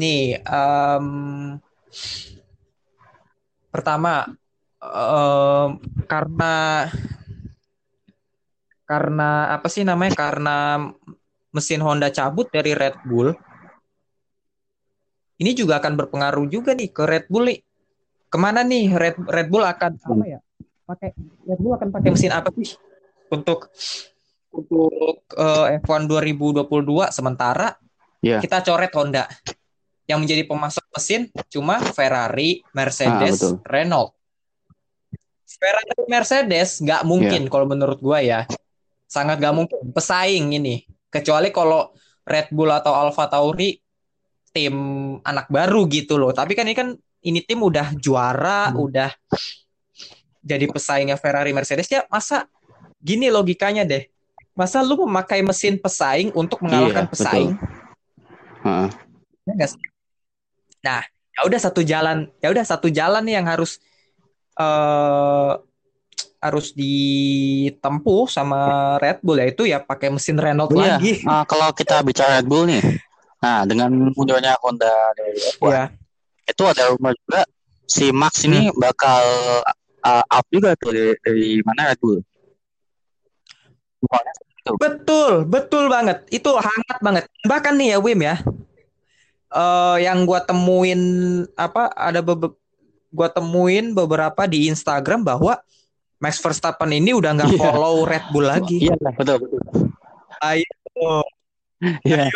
Nih, 0.00 0.40
um, 0.48 1.56
pertama 3.68 4.24
um, 4.82 5.80
karena 6.06 6.86
karena 8.86 9.30
apa 9.50 9.66
sih 9.66 9.82
namanya? 9.82 10.14
Karena 10.14 10.86
mesin 11.50 11.82
Honda 11.82 12.12
cabut 12.12 12.48
dari 12.52 12.76
Red 12.76 13.02
Bull 13.08 13.34
ini 15.36 15.52
juga 15.52 15.80
akan 15.80 15.92
berpengaruh 16.00 16.48
juga 16.48 16.72
nih 16.72 16.88
ke 16.88 17.02
Red 17.04 17.28
Bull 17.28 17.52
nih. 17.52 17.60
Ke 18.26 18.36
mana 18.40 18.64
nih 18.64 18.88
Red 18.92 19.16
Red 19.20 19.48
Bull 19.52 19.64
akan 19.64 19.92
apa 20.00 20.24
ya? 20.24 20.40
Pakai 20.88 21.12
Red 21.44 21.60
Bull 21.60 21.74
akan 21.76 21.88
pakai 21.92 22.08
mesin 22.12 22.32
apa 22.32 22.48
sih? 22.56 22.72
Untuk 23.28 23.68
untuk 24.56 25.20
uh, 25.36 25.68
F1 25.84 26.08
2022 26.08 26.64
sementara 27.12 27.76
yeah. 28.24 28.40
kita 28.40 28.64
coret 28.64 28.92
Honda. 28.96 29.28
Yang 30.06 30.18
menjadi 30.22 30.42
pemasok 30.46 30.84
mesin 30.94 31.28
cuma 31.50 31.82
Ferrari, 31.82 32.62
Mercedes, 32.72 33.42
ah, 33.42 33.58
Renault. 33.66 34.15
Ferrari 35.46 35.94
Mercedes 36.10 36.82
nggak 36.82 37.06
mungkin 37.06 37.46
yeah. 37.46 37.50
kalau 37.50 37.66
menurut 37.70 37.98
gua 38.02 38.18
ya. 38.18 38.44
Sangat 39.06 39.38
nggak 39.38 39.54
mungkin 39.54 39.78
pesaing 39.94 40.58
ini. 40.58 40.82
Kecuali 41.06 41.54
kalau 41.54 41.94
Red 42.26 42.50
Bull 42.50 42.74
atau 42.74 42.90
Alfa 42.90 43.30
Tauri 43.30 43.78
tim 44.50 44.74
anak 45.22 45.46
baru 45.46 45.86
gitu 45.86 46.18
loh. 46.18 46.34
Tapi 46.34 46.58
kan 46.58 46.66
ini 46.66 46.74
kan 46.74 46.88
ini 47.22 47.40
tim 47.46 47.62
udah 47.62 47.94
juara, 47.96 48.74
hmm. 48.74 48.76
udah 48.82 49.10
jadi 50.46 50.66
pesaingnya 50.70 51.18
Ferrari 51.18 51.50
Mercedes 51.50 51.90
ya 51.90 52.06
masa 52.10 52.50
gini 53.02 53.30
logikanya 53.30 53.86
deh. 53.86 54.06
Masa 54.56 54.80
lu 54.80 55.04
memakai 55.04 55.44
mesin 55.44 55.76
pesaing 55.76 56.32
untuk 56.32 56.64
mengalahkan 56.64 57.04
iya, 57.04 57.12
pesaing? 57.12 57.50
Uh. 58.64 58.88
Ya 59.46 59.68
nah, 60.80 61.02
ya 61.06 61.40
udah 61.44 61.60
satu 61.60 61.84
jalan, 61.84 62.32
ya 62.40 62.48
udah 62.48 62.64
satu 62.64 62.88
jalan 62.88 63.20
nih 63.28 63.36
yang 63.36 63.46
harus 63.46 63.76
uh, 64.56 65.60
harus 66.40 66.70
ditempuh 66.76 68.28
sama 68.28 68.94
Red 69.00 69.24
Bull 69.24 69.40
yaitu 69.40 69.66
ya 69.66 69.82
pakai 69.82 70.12
mesin 70.12 70.36
Renault 70.38 70.72
oh, 70.72 70.78
lagi. 70.78 71.24
Uh, 71.24 71.44
kalau 71.50 71.72
kita 71.72 72.00
bicara 72.04 72.40
Red 72.40 72.48
Bull 72.48 72.68
nih, 72.68 72.82
nah 73.40 73.64
dengan 73.64 73.90
mundurnya 74.12 74.54
Honda 74.60 74.92
dari 75.16 75.40
F1, 75.56 75.70
yeah. 75.72 75.88
itu 76.46 76.62
ada 76.64 76.82
rumor 76.92 77.12
juga 77.26 77.42
si 77.86 78.10
Max 78.10 78.42
ini 78.46 78.68
hmm. 78.70 78.76
bakal 78.78 79.22
uh, 80.02 80.24
up 80.26 80.46
juga 80.50 80.74
tuh 80.78 80.92
dari, 80.92 81.14
dari 81.22 81.48
mana 81.62 81.92
Red 81.94 82.00
Bull. 82.02 82.20
Betul, 84.66 85.46
betul 85.46 85.86
banget. 85.86 86.26
Itu 86.30 86.58
hangat 86.58 86.98
banget. 86.98 87.24
Bahkan 87.46 87.74
nih 87.78 87.94
ya 87.94 87.98
Wim 88.02 88.20
ya, 88.22 88.36
uh, 89.54 89.96
yang 89.98 90.26
gua 90.26 90.42
temuin 90.42 91.02
apa 91.54 91.90
ada 91.94 92.18
beberapa 92.22 92.58
gue 93.16 93.28
temuin 93.32 93.96
beberapa 93.96 94.44
di 94.44 94.68
Instagram 94.68 95.24
bahwa 95.24 95.56
Max 96.20 96.40
Verstappen 96.40 96.92
ini 96.92 97.16
udah 97.16 97.32
nggak 97.36 97.56
yeah. 97.56 97.60
follow 97.60 98.04
Red 98.04 98.24
Bull 98.32 98.48
lagi. 98.48 98.88
Iya 98.88 98.96
yeah, 98.96 99.12
betul 99.16 99.36
betul. 99.40 99.60
Ayo. 100.44 100.68
Iya. 102.08 102.32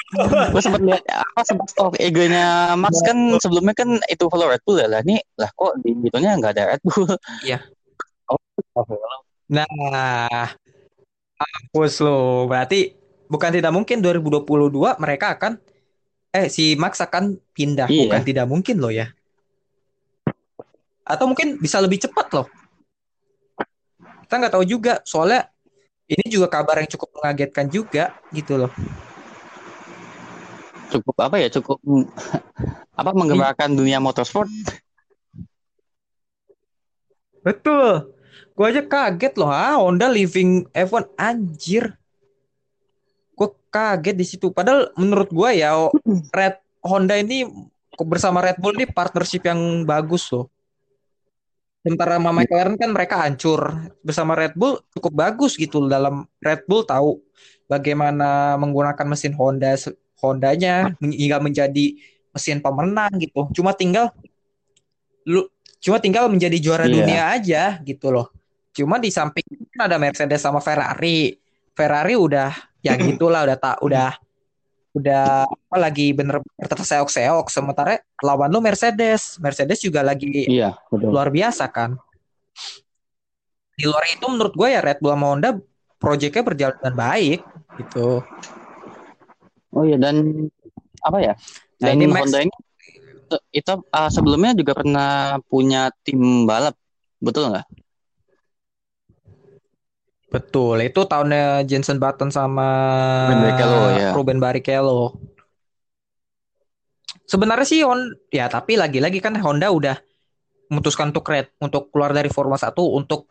gue 0.53 0.61
sempat 0.61 0.85
lihat 0.85 1.01
apa 1.09 1.41
sempat 1.49 1.73
stok 1.73 1.97
egonya 1.97 2.77
Max 2.77 3.01
kan 3.01 3.17
sebelumnya 3.41 3.73
kan 3.73 3.97
itu 4.13 4.29
follow 4.29 4.53
Red 4.53 4.65
Bull 4.65 4.81
ya 4.81 4.89
lah. 4.89 5.01
Nih 5.05 5.21
lah 5.37 5.49
kok 5.53 5.81
di 5.81 5.97
itunya 5.97 6.37
nggak 6.37 6.53
ada 6.57 6.65
Red 6.77 6.83
Bull. 6.85 7.09
Iya. 7.45 7.59
Oh, 8.31 8.39
nah, 9.51 10.55
hapus 11.41 11.95
lo. 12.05 12.47
Berarti 12.47 12.95
bukan 13.33 13.51
tidak 13.51 13.73
mungkin 13.73 14.05
2022 14.05 14.47
mereka 15.01 15.35
akan 15.35 15.57
eh 16.31 16.47
si 16.53 16.77
Max 16.77 17.01
akan 17.01 17.41
pindah. 17.57 17.89
Iya. 17.89 18.13
Bukan 18.13 18.23
tidak 18.29 18.47
mungkin 18.47 18.77
loh 18.77 18.93
ya 18.93 19.09
atau 21.11 21.27
mungkin 21.27 21.59
bisa 21.59 21.83
lebih 21.83 21.99
cepat 22.07 22.31
loh. 22.31 22.47
Kita 24.31 24.39
nggak 24.39 24.55
tahu 24.55 24.63
juga. 24.63 25.03
Soalnya 25.03 25.51
ini 26.07 26.23
juga 26.31 26.47
kabar 26.47 26.79
yang 26.79 26.87
cukup 26.87 27.19
mengagetkan 27.19 27.67
juga 27.67 28.15
gitu 28.31 28.55
loh. 28.55 28.71
Cukup 30.95 31.19
apa 31.19 31.43
ya? 31.43 31.51
Cukup 31.51 31.83
apa 33.01 33.11
menggerakkan 33.11 33.75
dunia 33.75 33.99
motorsport? 33.99 34.47
Betul. 37.43 38.15
Gue 38.55 38.67
aja 38.71 38.87
kaget 38.87 39.35
loh. 39.35 39.51
Ah 39.51 39.83
Honda 39.83 40.07
living 40.07 40.71
F1 40.71 41.11
anjir. 41.19 41.99
Gue 43.35 43.51
kaget 43.75 44.15
di 44.15 44.27
situ. 44.27 44.55
Padahal 44.55 44.95
menurut 44.95 45.27
gue 45.27 45.51
ya 45.59 45.75
Red 46.31 46.63
Honda 46.87 47.19
ini 47.19 47.51
bersama 47.99 48.39
Red 48.47 48.63
Bull 48.63 48.79
ini 48.79 48.87
partnership 48.87 49.43
yang 49.43 49.83
bagus 49.83 50.31
loh 50.31 50.47
sementara 51.81 52.21
sama 52.21 52.31
McLaren 52.33 52.77
kan 52.77 52.91
mereka 52.93 53.21
hancur. 53.25 53.93
Bersama 54.05 54.37
Red 54.37 54.55
Bull 54.57 54.81
cukup 54.93 55.13
bagus 55.13 55.57
gitu 55.57 55.89
dalam 55.89 56.29
Red 56.41 56.69
Bull 56.69 56.85
tahu 56.85 57.21
bagaimana 57.71 58.57
menggunakan 58.61 59.07
mesin 59.09 59.33
Honda 59.37 59.77
Hondanya 60.21 60.93
hingga 61.01 61.41
menjadi 61.41 61.97
mesin 62.37 62.61
pemenang 62.61 63.17
gitu. 63.17 63.49
Cuma 63.57 63.73
tinggal 63.73 64.13
lu 65.25 65.49
cuma 65.81 65.97
tinggal 65.97 66.29
menjadi 66.29 66.61
juara 66.61 66.85
yeah. 66.85 66.93
dunia 66.93 67.23
aja 67.33 67.63
gitu 67.81 68.13
loh. 68.13 68.29
Cuma 68.77 69.01
di 69.01 69.09
samping 69.09 69.45
ada 69.81 69.97
Mercedes 69.97 70.45
sama 70.45 70.61
Ferrari. 70.61 71.41
Ferrari 71.73 72.15
udah 72.21 72.53
ya 72.85 73.01
gitulah 73.09 73.49
udah 73.49 73.57
tak 73.57 73.81
udah 73.81 74.13
udah 74.91 75.47
apa 75.47 75.77
lagi 75.79 76.11
bener 76.11 76.43
terseok-seok 76.59 77.47
sementara 77.47 78.03
lawan 78.23 78.51
lu 78.51 78.59
Mercedes. 78.59 79.39
Mercedes 79.39 79.79
juga 79.83 80.03
lagi 80.03 80.47
iya, 80.51 80.75
betul. 80.91 81.15
luar 81.15 81.31
biasa 81.31 81.71
kan? 81.71 81.95
Di 83.79 83.87
luar 83.87 84.05
itu 84.11 84.27
menurut 84.27 84.53
gue 84.53 84.69
ya 84.69 84.83
Red 84.83 84.99
Bull 84.99 85.15
sama 85.15 85.27
Honda 85.31 85.51
proyeknya 86.01 86.43
berjalan 86.43 86.77
dengan 86.83 86.95
baik 86.99 87.41
gitu. 87.79 88.21
Oh 89.71 89.85
iya 89.87 89.97
dan 89.97 90.51
apa 91.07 91.19
ya? 91.23 91.35
Nah, 91.81 91.87
dan 91.87 91.95
ini 91.97 92.05
Honda 92.11 92.21
Max, 92.21 92.45
ini 92.45 92.57
itu 93.55 93.73
uh, 93.73 94.11
sebelumnya 94.11 94.59
juga 94.59 94.75
pernah 94.75 95.39
punya 95.47 95.95
tim 96.03 96.45
balap. 96.45 96.75
Betul 97.23 97.55
nggak 97.55 97.80
Betul, 100.31 100.87
itu 100.87 101.01
tahunnya 101.03 101.67
Jensen 101.67 101.99
Button 101.99 102.31
sama 102.31 102.69
Ruben 103.27 103.43
Barrichello 103.43 103.83
ya. 103.99 104.11
Ruben 104.15 104.39
Barrichello. 104.39 105.03
Sebenarnya 107.27 107.67
sih 107.67 107.83
on 107.83 108.15
ya 108.31 108.47
tapi 108.47 108.79
lagi-lagi 108.79 109.19
kan 109.19 109.35
Honda 109.39 109.71
udah 109.71 109.99
memutuskan 110.71 111.11
untuk 111.11 111.27
red 111.27 111.51
untuk 111.59 111.91
keluar 111.91 112.15
dari 112.15 112.31
Formula 112.31 112.59
1 112.59 112.75
untuk 112.79 113.27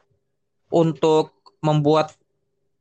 untuk 0.72 1.40
membuat 1.64 2.16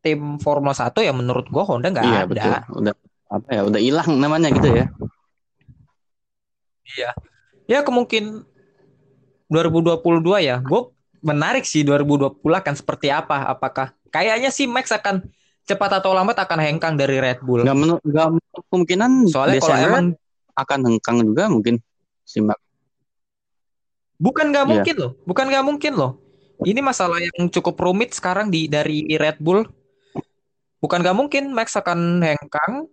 tim 0.03 0.39
Formula 0.43 0.75
1 0.75 0.95
ya 0.99 1.15
menurut 1.15 1.47
gua 1.51 1.63
Honda 1.67 1.91
nggak 1.91 2.07
iya, 2.07 2.19
ada. 2.23 2.27
Betul. 2.27 2.55
Udah 2.83 2.95
apa 3.29 3.49
ya, 3.55 3.61
udah 3.67 3.81
hilang 3.81 4.11
namanya 4.19 4.51
gitu 4.51 4.69
ya. 4.73 4.87
Iya. 6.97 7.11
Ya 7.69 7.79
kemungkin 7.85 8.49
2022 9.53 10.01
ya. 10.41 10.57
Gue 10.65 10.93
menarik 11.21 11.65
sih 11.67 11.83
2020 11.87 12.39
akan 12.41 12.75
seperti 12.75 13.11
apa? 13.13 13.51
Apakah 13.51 13.99
Kayaknya 14.09 14.51
sih 14.51 14.65
Max 14.65 14.89
akan 14.91 15.25
cepat 15.69 16.01
atau 16.01 16.17
lambat 16.17 16.37
akan 16.41 16.59
hengkang 16.65 16.97
dari 16.97 17.21
Red 17.21 17.45
Bull. 17.45 17.65
Gak, 17.65 17.77
menurut 17.77 18.03
gak 18.09 18.33
kemungkinan 18.73 19.29
soalnya 19.29 19.61
kalau 19.61 19.77
emang 19.77 20.07
akan 20.57 20.79
hengkang 20.89 21.17
juga 21.29 21.45
mungkin 21.53 21.77
si 22.25 22.41
Max. 22.41 22.57
Bukan 24.19 24.51
gak 24.51 24.67
iya. 24.67 24.73
mungkin 24.73 24.95
loh, 24.97 25.13
bukan 25.29 25.47
gak 25.53 25.65
mungkin 25.65 25.93
loh. 25.95 26.13
Ini 26.59 26.83
masalah 26.83 27.23
yang 27.23 27.47
cukup 27.55 27.79
rumit 27.79 28.17
sekarang 28.17 28.51
di 28.51 28.67
dari 28.67 29.07
Red 29.15 29.39
Bull. 29.39 29.63
Bukan 30.81 31.05
gak 31.05 31.15
mungkin 31.15 31.53
Max 31.53 31.77
akan 31.77 32.25
hengkang. 32.25 32.89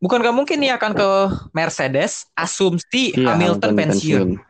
Bukan 0.00 0.18
gak 0.24 0.34
mungkin 0.34 0.64
nih 0.64 0.80
akan 0.80 0.96
ke 0.96 1.08
Mercedes. 1.52 2.24
Asumsi 2.32 3.12
iya, 3.14 3.36
Hamilton, 3.36 3.36
Hamilton 3.36 3.72
pensiun. 3.76 4.28
pensiun. 4.34 4.49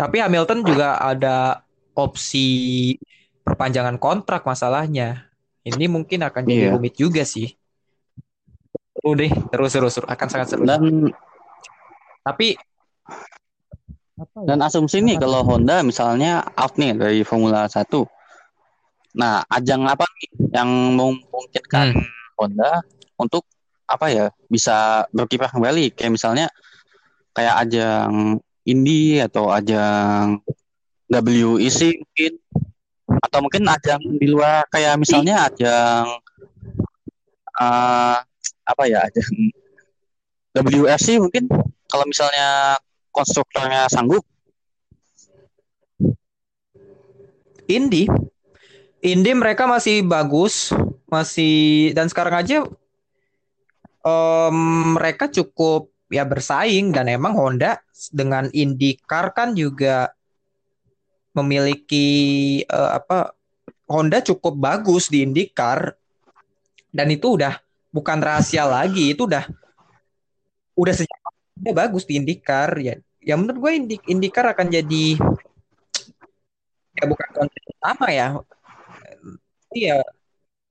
Tapi 0.00 0.16
Hamilton 0.16 0.64
juga 0.64 0.96
ada 0.96 1.60
opsi 1.92 2.96
perpanjangan 3.44 4.00
kontrak 4.00 4.48
masalahnya. 4.48 5.28
Ini 5.60 5.92
mungkin 5.92 6.24
akan 6.24 6.40
jadi 6.48 6.72
yeah. 6.72 6.72
rumit 6.72 6.96
juga 6.96 7.20
sih. 7.20 7.52
Deh, 9.04 9.32
terus 9.52 9.76
terus 9.76 10.00
akan 10.00 10.28
sangat 10.32 10.56
seru. 10.56 10.64
Dan 10.64 11.12
tapi 12.24 12.56
ya? 14.16 14.44
dan 14.48 14.64
asumsi 14.64 15.04
nih 15.04 15.20
kalau 15.20 15.44
Honda 15.44 15.84
misalnya 15.84 16.48
out 16.56 16.80
nih 16.80 16.96
dari 16.96 17.20
Formula 17.20 17.68
1. 17.68 17.84
Nah, 19.20 19.44
ajang 19.52 19.84
apa 19.84 20.08
nih 20.08 20.28
yang 20.56 20.96
memungkinkan 20.96 21.92
hmm. 21.92 22.08
Honda 22.40 22.80
untuk 23.20 23.44
apa 23.84 24.06
ya 24.08 24.24
bisa 24.48 25.04
berkiprah 25.12 25.52
kembali 25.52 25.92
kayak 25.92 26.12
misalnya 26.14 26.46
kayak 27.36 27.68
ajang 27.68 28.40
Indy 28.66 29.20
atau 29.20 29.48
ajang 29.52 30.40
WEC 31.10 31.80
mungkin. 32.00 32.32
Atau 33.20 33.38
mungkin 33.42 33.66
ajang 33.66 34.00
di 34.18 34.26
luar 34.30 34.64
kayak 34.70 35.02
misalnya 35.02 35.50
ajang 35.50 36.06
uh, 37.58 38.16
apa 38.64 38.82
ya 38.86 39.02
ajang 39.04 39.30
WFC 40.54 41.18
mungkin. 41.18 41.50
Kalau 41.90 42.04
misalnya 42.06 42.78
konstruktornya 43.10 43.90
sanggup. 43.90 44.22
Indi 47.70 48.10
Indi 49.00 49.30
mereka 49.32 49.64
masih 49.70 50.02
bagus 50.02 50.74
masih 51.06 51.90
dan 51.94 52.10
sekarang 52.10 52.34
aja 52.42 52.58
um, 54.02 54.98
mereka 54.98 55.30
cukup 55.30 55.89
ya 56.10 56.26
bersaing. 56.26 56.92
Dan 56.92 57.08
emang 57.08 57.38
Honda 57.38 57.78
dengan 58.10 58.50
IndyCar 58.50 59.32
kan 59.32 59.54
juga 59.56 60.12
memiliki 61.32 62.60
uh, 62.66 62.98
apa 62.98 63.32
Honda 63.86 64.20
cukup 64.20 64.58
bagus 64.58 65.08
di 65.08 65.22
IndyCar. 65.22 65.94
Dan 66.90 67.14
itu 67.14 67.38
udah 67.38 67.56
bukan 67.94 68.18
rahasia 68.18 68.66
lagi. 68.66 69.14
Itu 69.14 69.30
udah 69.30 69.46
udah 70.74 70.94
sejak 70.94 71.18
udah 71.62 71.74
bagus 71.74 72.04
di 72.04 72.18
IndyCar. 72.18 72.74
Ya 72.82 72.98
ya 73.20 73.36
menurut 73.36 73.58
gue 73.60 73.72
Indy, 73.76 73.96
IndyCar 74.08 74.56
akan 74.56 74.66
jadi 74.72 75.16
ya 76.96 77.04
bukan 77.06 77.28
konsen 77.36 77.62
utama 77.68 78.06
ya. 78.10 78.26
Iya 79.70 80.02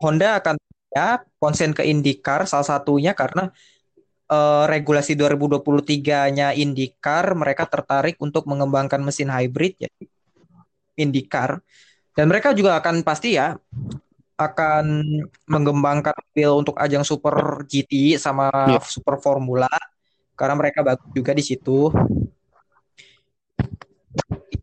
Honda 0.02 0.42
akan 0.42 0.56
ya 0.90 1.22
konsen 1.38 1.72
ke 1.72 1.86
IndyCar 1.86 2.50
salah 2.50 2.68
satunya 2.68 3.14
karena 3.14 3.54
uh, 4.30 4.66
regulasi 4.70 5.18
2023-nya 5.18 6.54
IndyCar 6.56 7.34
mereka 7.34 7.66
tertarik 7.66 8.16
untuk 8.22 8.46
mengembangkan 8.46 9.02
mesin 9.02 9.28
hybrid 9.28 9.76
ya 9.82 9.90
IndyCar 10.96 11.60
dan 12.14 12.26
mereka 12.30 12.54
juga 12.54 12.78
akan 12.80 13.02
pasti 13.02 13.36
ya 13.36 13.58
akan 14.40 15.04
mengembangkan 15.52 16.16
mobil 16.16 16.64
untuk 16.64 16.80
ajang 16.80 17.04
Super 17.04 17.68
GT 17.68 18.16
sama 18.16 18.48
yeah. 18.72 18.80
Super 18.80 19.20
Formula 19.20 19.68
karena 20.40 20.56
mereka 20.56 20.80
bagus 20.80 21.12
juga 21.12 21.36
di 21.36 21.44
situ. 21.44 21.92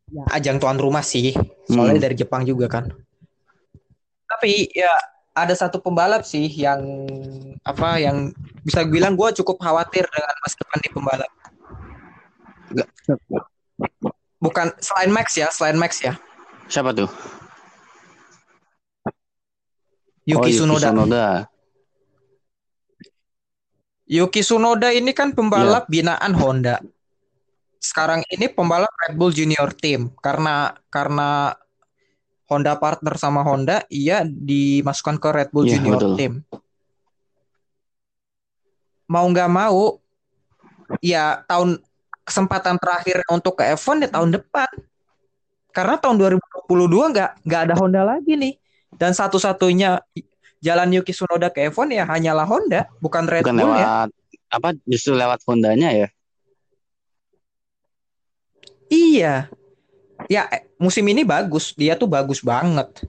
Ya, 0.09 0.25
ajang 0.33 0.57
tuan 0.57 0.81
rumah 0.81 1.05
sih, 1.05 1.37
soalnya 1.69 2.01
hmm. 2.01 2.07
dari 2.09 2.17
Jepang 2.17 2.49
juga 2.49 2.73
kan. 2.73 2.89
Tapi 4.25 4.73
ya 4.73 4.89
ada 5.37 5.53
satu 5.53 5.77
pembalap 5.85 6.25
sih 6.25 6.49
yang 6.49 6.81
apa 7.61 8.01
yang 8.01 8.33
bisa 8.65 8.89
bilang 8.89 9.13
gue 9.13 9.29
cukup 9.37 9.61
khawatir 9.61 10.09
dengan 10.09 10.35
masa 10.41 10.57
depan 10.65 10.79
di 10.81 10.89
pembalap. 10.89 11.33
Bukan 14.41 14.73
selain 14.81 15.13
Max 15.13 15.37
ya, 15.37 15.53
selain 15.53 15.77
Max 15.77 16.01
ya. 16.01 16.17
Siapa 16.73 16.97
tuh? 16.97 17.13
Yuki, 20.27 20.51
oh, 20.57 20.65
Tsunoda. 20.65 20.89
Tsunoda. 20.91 21.27
Yuki 24.07 24.41
Tsunoda 24.43 24.89
ini 24.91 25.13
kan 25.13 25.37
pembalap 25.37 25.87
yeah. 25.87 25.93
binaan 25.93 26.33
Honda. 26.35 26.83
Sekarang 27.79 28.25
ini 28.33 28.51
pembalap 28.51 28.91
Red 29.07 29.15
Bull 29.15 29.31
Junior 29.31 29.71
Team 29.77 30.11
karena 30.19 30.75
karena 30.91 31.55
Honda 32.47 32.79
partner 32.79 33.15
sama 33.19 33.43
Honda, 33.43 33.83
ia 33.91 34.23
dimasukkan 34.23 35.19
ke 35.19 35.29
Red 35.35 35.51
Bull 35.51 35.67
yeah, 35.67 35.73
Junior 35.79 35.99
betul. 35.99 36.15
Team. 36.15 36.33
Mau 39.11 39.27
nggak 39.27 39.51
mau, 39.51 39.99
ya 41.03 41.43
tahun 41.47 41.83
kesempatan 42.23 42.79
terakhir 42.79 43.23
untuk 43.31 43.59
ke 43.59 43.75
F1 43.75 44.07
ya 44.07 44.11
tahun 44.11 44.31
depan. 44.39 44.71
Karena 45.75 45.99
tahun 45.99 46.17
2022 46.71 47.13
nggak 47.15 47.31
nggak 47.47 47.61
ada 47.71 47.75
Honda 47.79 48.03
lagi 48.07 48.39
nih. 48.39 48.55
Dan 48.95 49.13
satu-satunya 49.13 50.01
jalan 50.63 50.89
Yuki 50.95 51.13
Tsunoda 51.13 51.51
ke 51.51 51.67
F1 51.71 51.91
ya 51.91 52.07
hanyalah 52.07 52.47
Honda, 52.47 52.87
bukan 53.03 53.27
Red 53.27 53.43
bukan 53.43 53.59
Bull 53.59 53.75
ya. 53.75 53.87
lewat, 53.87 54.09
ya. 54.11 54.39
Apa 54.55 54.69
justru 54.87 55.19
lewat 55.19 55.43
Hondanya 55.47 55.91
ya? 55.91 56.09
Iya. 58.87 59.51
Ya 60.27 60.49
musim 60.81 61.05
ini 61.07 61.23
bagus, 61.23 61.77
dia 61.77 61.95
tuh 61.95 62.09
bagus 62.09 62.41
banget. 62.41 63.05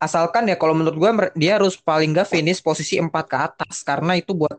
Asalkan 0.00 0.48
ya 0.48 0.56
kalau 0.56 0.72
menurut 0.72 0.96
gue 0.96 1.10
dia 1.36 1.60
harus 1.60 1.76
paling 1.76 2.16
gak 2.16 2.32
finish 2.32 2.64
posisi 2.64 2.96
4 2.96 3.12
ke 3.28 3.36
atas 3.36 3.84
karena 3.84 4.16
itu 4.16 4.32
buat 4.32 4.56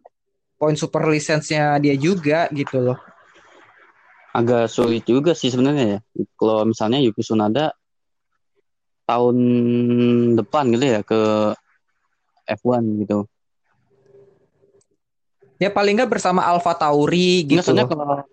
poin 0.62 0.78
super 0.78 1.10
lisensinya 1.10 1.82
dia 1.82 1.98
juga 1.98 2.46
gitu 2.54 2.78
loh 2.78 3.00
agak 4.32 4.72
sulit 4.72 5.04
juga 5.04 5.36
sih 5.36 5.52
sebenarnya 5.52 6.00
ya. 6.00 6.00
Kalau 6.40 6.64
misalnya 6.64 7.04
Yuki 7.04 7.22
Tsunoda 7.22 7.76
tahun 9.04 9.38
depan 10.40 10.72
gitu 10.72 10.86
ya 10.88 11.00
ke 11.04 11.20
F1 12.48 12.84
gitu. 13.04 13.28
Ya 15.60 15.70
paling 15.70 16.00
nggak 16.00 16.10
bersama 16.10 16.48
Alfa 16.48 16.74
Tauri 16.74 17.46
gitu. 17.46 17.60
Maksudnya 17.62 17.86
kalau 17.86 18.26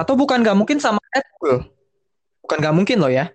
Atau 0.00 0.16
bukan 0.16 0.40
nggak 0.40 0.56
mungkin 0.56 0.80
sama 0.80 0.98
Red 1.12 1.26
Bull? 1.36 1.58
Bukan 2.50 2.66
nggak 2.66 2.78
mungkin 2.82 2.98
loh 2.98 3.14
ya. 3.14 3.30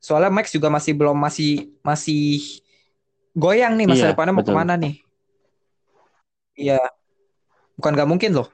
Soalnya 0.00 0.32
Max 0.32 0.48
juga 0.48 0.72
masih 0.72 0.96
belum 0.96 1.12
masih 1.12 1.76
masih 1.84 2.40
goyang 3.36 3.76
nih 3.76 3.84
masa 3.84 4.08
iya, 4.08 4.10
depannya 4.16 4.32
mau 4.32 4.40
ke 4.40 4.48
mana 4.48 4.80
nih? 4.80 4.96
Iya, 6.56 6.80
bukan 7.76 7.92
nggak 7.92 8.08
mungkin 8.08 8.30
loh. 8.32 8.48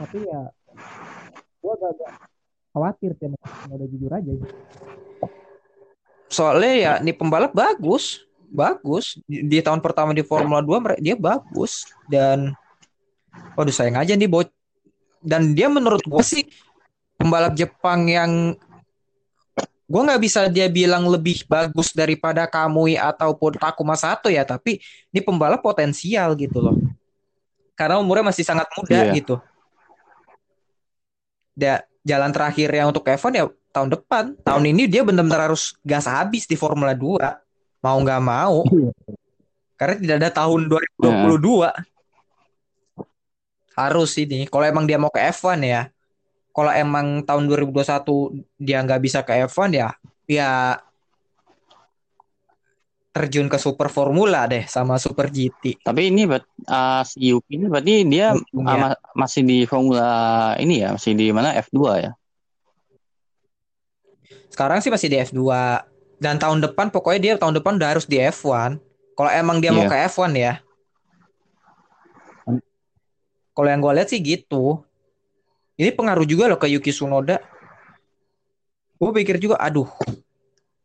Tapi 0.00 0.24
ya, 0.24 0.40
gua 1.60 1.74
agak 1.76 2.16
khawatir 2.72 3.12
sih 3.20 3.28
udah 3.68 3.88
jujur 3.92 4.08
aja. 4.08 4.32
Soalnya 6.32 6.72
ya, 6.80 6.92
nih 7.04 7.12
pembalap 7.12 7.52
bagus, 7.52 8.24
bagus 8.48 9.20
di, 9.28 9.44
di 9.44 9.60
tahun 9.60 9.84
pertama 9.84 10.16
di 10.16 10.24
Formula 10.24 10.64
2 10.64 10.96
dia 10.96 11.12
bagus 11.12 11.84
dan 12.08 12.56
waduh 13.52 13.68
sayang 13.68 14.00
aja 14.00 14.16
nih 14.16 14.32
bot 14.32 14.48
dan 15.22 15.54
dia 15.54 15.66
menurut 15.70 16.02
gue 16.02 16.24
sih 16.24 16.44
pembalap 17.18 17.54
Jepang 17.58 18.06
yang 18.06 18.54
gue 19.88 20.02
nggak 20.04 20.20
bisa 20.20 20.46
dia 20.52 20.68
bilang 20.68 21.08
lebih 21.08 21.48
bagus 21.48 21.96
daripada 21.96 22.44
Kamui 22.44 23.00
ataupun 23.00 23.56
Takuma 23.56 23.96
satu 23.96 24.28
ya 24.28 24.44
tapi 24.44 24.78
ini 25.10 25.20
pembalap 25.24 25.64
potensial 25.64 26.36
gitu 26.36 26.60
loh 26.60 26.76
karena 27.72 27.96
umurnya 27.96 28.28
masih 28.28 28.44
sangat 28.44 28.68
muda 28.76 29.00
yeah. 29.00 29.16
gitu 29.16 29.34
da, 31.56 31.82
jalan 32.04 32.30
terakhir 32.30 32.68
yang 32.68 32.92
untuk 32.92 33.08
Evan 33.08 33.32
ya 33.32 33.44
tahun 33.72 33.88
depan 33.96 34.24
tahun 34.44 34.64
ini 34.76 34.84
dia 34.86 35.02
benar-benar 35.02 35.50
harus 35.50 35.72
gas 35.80 36.04
habis 36.04 36.44
di 36.44 36.54
Formula 36.54 36.92
2 36.92 37.18
mau 37.80 37.96
nggak 37.96 38.22
mau 38.22 38.68
iya. 38.68 38.90
karena 39.80 39.94
tidak 40.04 40.16
ada 40.20 40.30
tahun 40.44 40.60
2022 41.00 41.64
nah. 41.64 41.74
Harus 43.78 44.10
ini 44.18 44.50
kalau 44.50 44.66
emang 44.66 44.84
dia 44.90 44.98
mau 44.98 45.10
ke 45.14 45.22
F1 45.22 45.62
ya 45.62 45.82
kalau 46.50 46.74
emang 46.74 47.22
tahun 47.22 47.46
2021 47.46 48.58
dia 48.58 48.82
nggak 48.82 49.00
bisa 49.00 49.22
ke 49.22 49.46
F1 49.46 49.70
ya 49.70 49.88
ya 50.26 50.82
terjun 53.18 53.50
ke 53.50 53.58
Super 53.58 53.90
Formula 53.90 54.46
deh 54.46 54.62
sama 54.70 54.94
Super 55.02 55.26
GT. 55.26 55.82
Tapi 55.82 56.14
ini 56.14 56.30
buat 56.30 56.46
uh, 56.70 57.02
si 57.02 57.34
Yuki 57.34 57.58
ini 57.58 57.66
berarti 57.66 58.06
dia 58.06 58.30
uh, 58.30 58.38
ma 58.54 58.94
masih 59.18 59.42
di 59.42 59.66
Formula 59.66 60.54
ini 60.62 60.86
ya, 60.86 60.94
masih 60.94 61.18
di 61.18 61.34
mana 61.34 61.50
F2 61.58 61.78
ya? 61.98 62.12
Sekarang 64.54 64.78
sih 64.78 64.94
masih 64.94 65.10
di 65.10 65.18
F2 65.18 65.42
dan 66.22 66.38
tahun 66.38 66.62
depan 66.62 66.94
pokoknya 66.94 67.20
dia 67.20 67.32
tahun 67.42 67.58
depan 67.58 67.74
udah 67.82 67.98
harus 67.98 68.06
di 68.06 68.22
F1. 68.22 68.78
Kalau 69.18 69.30
emang 69.34 69.58
dia 69.58 69.74
yeah. 69.74 69.76
mau 69.82 69.84
iya. 69.86 69.90
ke 69.90 69.96
F1 70.14 70.30
ya. 70.38 70.54
Kalau 73.58 73.74
yang 73.74 73.82
gue 73.82 73.90
lihat 73.90 74.06
sih 74.06 74.22
gitu. 74.22 74.86
Ini 75.74 75.90
pengaruh 75.90 76.22
juga 76.22 76.46
loh 76.46 76.62
ke 76.62 76.70
Yuki 76.70 76.94
Tsunoda. 76.94 77.42
Gue 79.02 79.10
pikir 79.10 79.42
juga, 79.42 79.58
aduh, 79.58 79.90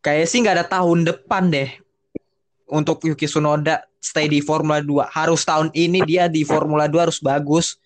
kayak 0.01 0.25
sih 0.25 0.41
nggak 0.41 0.57
ada 0.57 0.65
tahun 0.65 1.05
depan 1.05 1.53
deh 1.53 1.69
untuk 2.65 3.05
Yuki 3.05 3.29
Tsunoda 3.29 3.85
stay 4.01 4.25
di 4.25 4.41
Formula 4.41 4.81
2. 4.81 5.05
Harus 5.05 5.45
tahun 5.45 5.69
ini 5.77 6.01
dia 6.01 6.25
di 6.25 6.41
Formula 6.41 6.89
2 6.89 6.97
harus 6.97 7.21
bagus. 7.21 7.77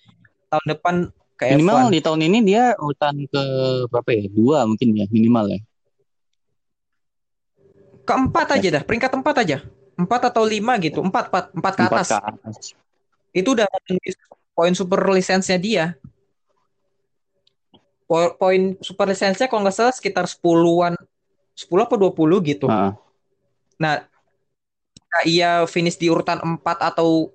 Tahun 0.47 0.63
depan 0.63 1.11
ke 1.35 1.51
minimal 1.51 1.91
F1. 1.91 1.91
di 1.91 1.99
tahun 1.99 2.21
ini 2.23 2.39
dia 2.47 2.71
urutan 2.79 3.27
ke 3.27 3.43
berapa 3.91 4.09
ya? 4.15 4.23
Dua 4.31 4.63
mungkin 4.63 4.95
ya 4.95 5.05
minimal 5.11 5.51
ya. 5.51 5.59
Keempat 8.07 8.55
aja 8.55 8.79
dah, 8.79 8.83
peringkat 8.87 9.11
empat 9.19 9.35
aja. 9.43 9.67
Empat 9.99 10.31
atau 10.31 10.47
lima 10.47 10.79
gitu, 10.79 11.03
empat, 11.03 11.27
empat, 11.27 11.45
empat 11.51 11.73
ke 11.75 11.83
atas. 11.83 12.07
Empat 12.07 12.07
ke 12.07 12.27
atas. 12.39 12.55
Itu 13.35 13.51
udah 13.51 13.67
poin 14.57 14.73
super 14.73 15.05
lisensinya 15.13 15.61
dia. 15.61 15.85
Poin 18.09 18.73
super 18.81 19.05
lisensinya 19.05 19.45
kalau 19.45 19.61
nggak 19.61 19.77
salah 19.77 19.93
sekitar 19.93 20.25
sepuluhan, 20.25 20.97
sepuluh 21.53 21.85
apa 21.85 21.93
dua 21.93 22.09
puluh 22.09 22.41
gitu. 22.41 22.65
Uh. 22.65 22.97
Nah, 23.77 24.01
ia 25.29 25.61
finish 25.69 26.01
di 26.01 26.09
urutan 26.09 26.41
empat 26.41 26.81
atau 26.81 27.29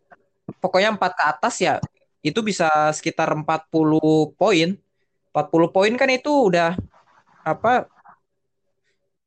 pokoknya 0.59 0.99
empat 0.99 1.15
ke 1.15 1.23
atas 1.23 1.55
ya, 1.63 1.79
itu 2.27 2.43
bisa 2.43 2.67
sekitar 2.91 3.31
empat 3.31 3.71
puluh 3.71 4.35
poin. 4.35 4.75
empat 5.33 5.47
puluh 5.49 5.71
poin 5.71 5.89
kan 5.97 6.11
itu 6.13 6.29
udah 6.29 6.77
apa 7.41 7.89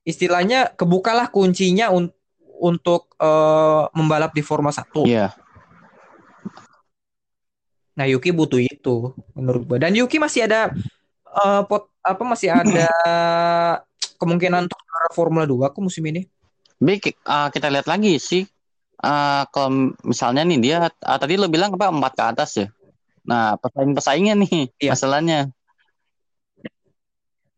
istilahnya 0.06 0.70
kebukalah 0.78 1.34
kuncinya 1.34 1.90
un 1.90 2.14
untuk 2.62 3.10
uh, 3.18 3.90
membalap 3.92 4.32
di 4.32 4.46
Formula 4.46 4.70
1. 4.70 4.86
Iya. 5.04 5.28
Yeah. 5.28 5.45
Nah, 7.96 8.06
Yuki 8.06 8.36
butuh 8.36 8.60
itu 8.60 9.16
menurut 9.32 9.64
gue. 9.64 9.78
Dan 9.80 9.96
Yuki 9.96 10.20
masih 10.20 10.52
ada 10.52 10.76
uh, 11.32 11.64
pot 11.64 11.88
apa 12.04 12.24
masih 12.28 12.52
ada 12.52 12.88
kemungkinan 14.22 14.68
untuk 14.68 14.80
Formula 15.16 15.48
2 15.48 15.72
aku 15.72 15.80
musim 15.88 16.04
ini. 16.08 16.28
Baik, 16.76 17.16
uh, 17.24 17.48
kita 17.52 17.72
lihat 17.72 17.88
lagi 17.88 18.20
sih. 18.20 18.44
Uh, 19.00 19.44
kalau 19.52 19.96
misalnya 20.08 20.44
nih 20.48 20.60
dia 20.60 20.78
uh, 20.88 21.18
tadi 21.20 21.36
lo 21.36 21.48
bilang 21.48 21.72
apa 21.76 21.92
empat 21.92 22.14
ke 22.16 22.24
atas 22.24 22.52
ya. 22.60 22.68
Nah, 23.26 23.56
pesaing-pesaingnya 23.60 24.34
nih 24.44 24.56
iya. 24.80 24.92
masalahnya. 24.92 25.40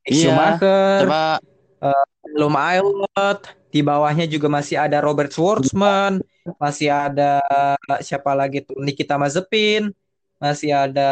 Iya. 0.08 0.56
Coba 1.04 1.42
uh, 1.82 2.06
Lum 2.38 2.56
Islet, 2.56 3.40
di 3.74 3.82
bawahnya 3.84 4.26
juga 4.30 4.48
masih 4.48 4.80
ada 4.80 5.04
Robert 5.04 5.34
Schwartzman, 5.34 6.24
masih 6.62 6.94
ada 6.94 7.44
siapa 8.00 8.32
lagi 8.32 8.64
tuh 8.64 8.80
Nikita 8.80 9.20
Mazepin, 9.20 9.92
masih 10.38 10.72
ada 10.74 11.10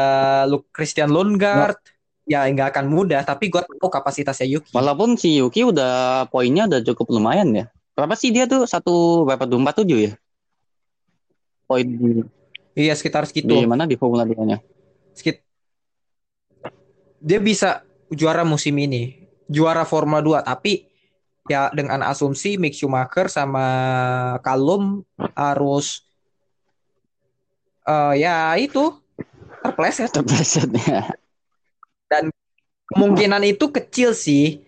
Luke 0.50 0.70
Christian 0.74 1.12
Lundgaard. 1.12 1.78
Ya 2.26 2.42
nggak 2.50 2.74
akan 2.74 2.90
mudah, 2.90 3.22
tapi 3.22 3.54
gue 3.54 3.62
tahu 3.62 3.86
kapasitasnya 3.86 4.50
Yuki. 4.50 4.74
Walaupun 4.74 5.14
si 5.14 5.38
Yuki 5.38 5.62
udah 5.62 6.26
poinnya 6.34 6.66
udah 6.66 6.82
cukup 6.82 7.14
lumayan 7.14 7.54
ya. 7.54 7.66
Berapa 7.94 8.18
sih 8.18 8.34
dia 8.34 8.50
tuh 8.50 8.66
satu 8.66 9.30
berapa 9.30 9.46
empat 9.46 9.86
tujuh 9.86 10.00
ya? 10.10 10.14
Poin 11.70 11.86
di 11.86 12.26
Iya 12.76 12.98
sekitar 12.98 13.30
segitu. 13.30 13.54
Di 13.54 13.70
mana 13.70 13.86
di 13.86 13.94
Formula 13.96 14.26
2-nya? 14.26 14.58
Sekit 15.14 15.46
dia 17.26 17.42
bisa 17.42 17.82
juara 18.14 18.46
musim 18.46 18.78
ini, 18.78 19.26
juara 19.50 19.82
Formula 19.82 20.22
2, 20.22 20.46
tapi 20.46 20.86
ya 21.50 21.74
dengan 21.74 22.06
asumsi 22.06 22.62
Mick 22.62 22.78
Schumacher 22.78 23.30
sama 23.34 23.66
Kalum 24.46 25.02
harus 25.34 26.06
uh, 27.90 28.14
ya 28.14 28.54
itu 28.62 28.94
terpleset. 29.76 30.10
Terpleset 30.16 30.72
ya. 30.88 31.12
Dan 32.08 32.32
kemungkinan 32.96 33.44
itu 33.44 33.68
kecil 33.68 34.16
sih. 34.16 34.64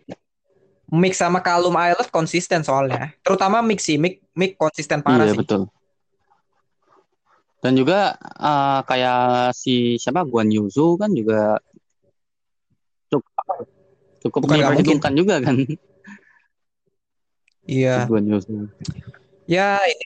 Mick 0.87 1.15
sama 1.15 1.39
Kalum 1.39 1.75
Islet 1.75 2.11
konsisten 2.11 2.63
soalnya. 2.63 3.15
Terutama 3.23 3.63
Mick 3.63 3.79
sih. 3.79 3.95
Mick 3.95 4.19
Mick 4.35 4.59
konsisten 4.59 4.99
parah 4.99 5.23
iya, 5.23 5.31
sih. 5.31 5.39
betul. 5.39 5.61
Dan 7.63 7.73
juga 7.79 8.19
uh, 8.19 8.83
kayak 8.83 9.55
si 9.55 9.95
siapa? 9.95 10.27
Guan 10.27 10.51
Yuzu 10.51 10.99
kan 10.99 11.11
juga 11.15 11.59
cukup 13.07 13.31
cukup 14.27 14.41
memungkinkan 14.51 15.13
juga 15.15 15.39
kan? 15.39 15.55
Iya. 17.67 18.07
Ya 19.47 19.79
ini 19.83 20.05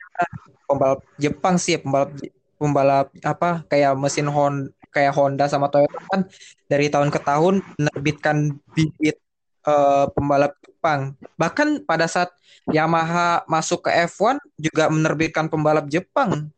pembalap 0.66 1.06
Jepang 1.22 1.62
sih 1.62 1.78
pembalap 1.78 2.10
pembalap 2.58 3.08
apa 3.22 3.66
kayak 3.70 3.94
mesin 3.98 4.30
Honda 4.30 4.74
kayak 4.92 5.16
Honda 5.16 5.48
sama 5.48 5.72
Toyota 5.72 6.00
kan 6.12 6.28
dari 6.68 6.92
tahun 6.92 7.10
ke 7.10 7.20
tahun 7.24 7.64
menerbitkan 7.80 8.60
bibit 8.76 9.18
uh, 9.66 10.12
pembalap 10.12 10.54
Jepang. 10.62 11.14
Bahkan 11.38 11.86
pada 11.86 12.10
saat 12.10 12.34
Yamaha 12.70 13.46
masuk 13.46 13.86
ke 13.86 13.92
F1 14.10 14.38
juga 14.58 14.90
menerbitkan 14.90 15.46
pembalap 15.46 15.86
Jepang. 15.90 16.50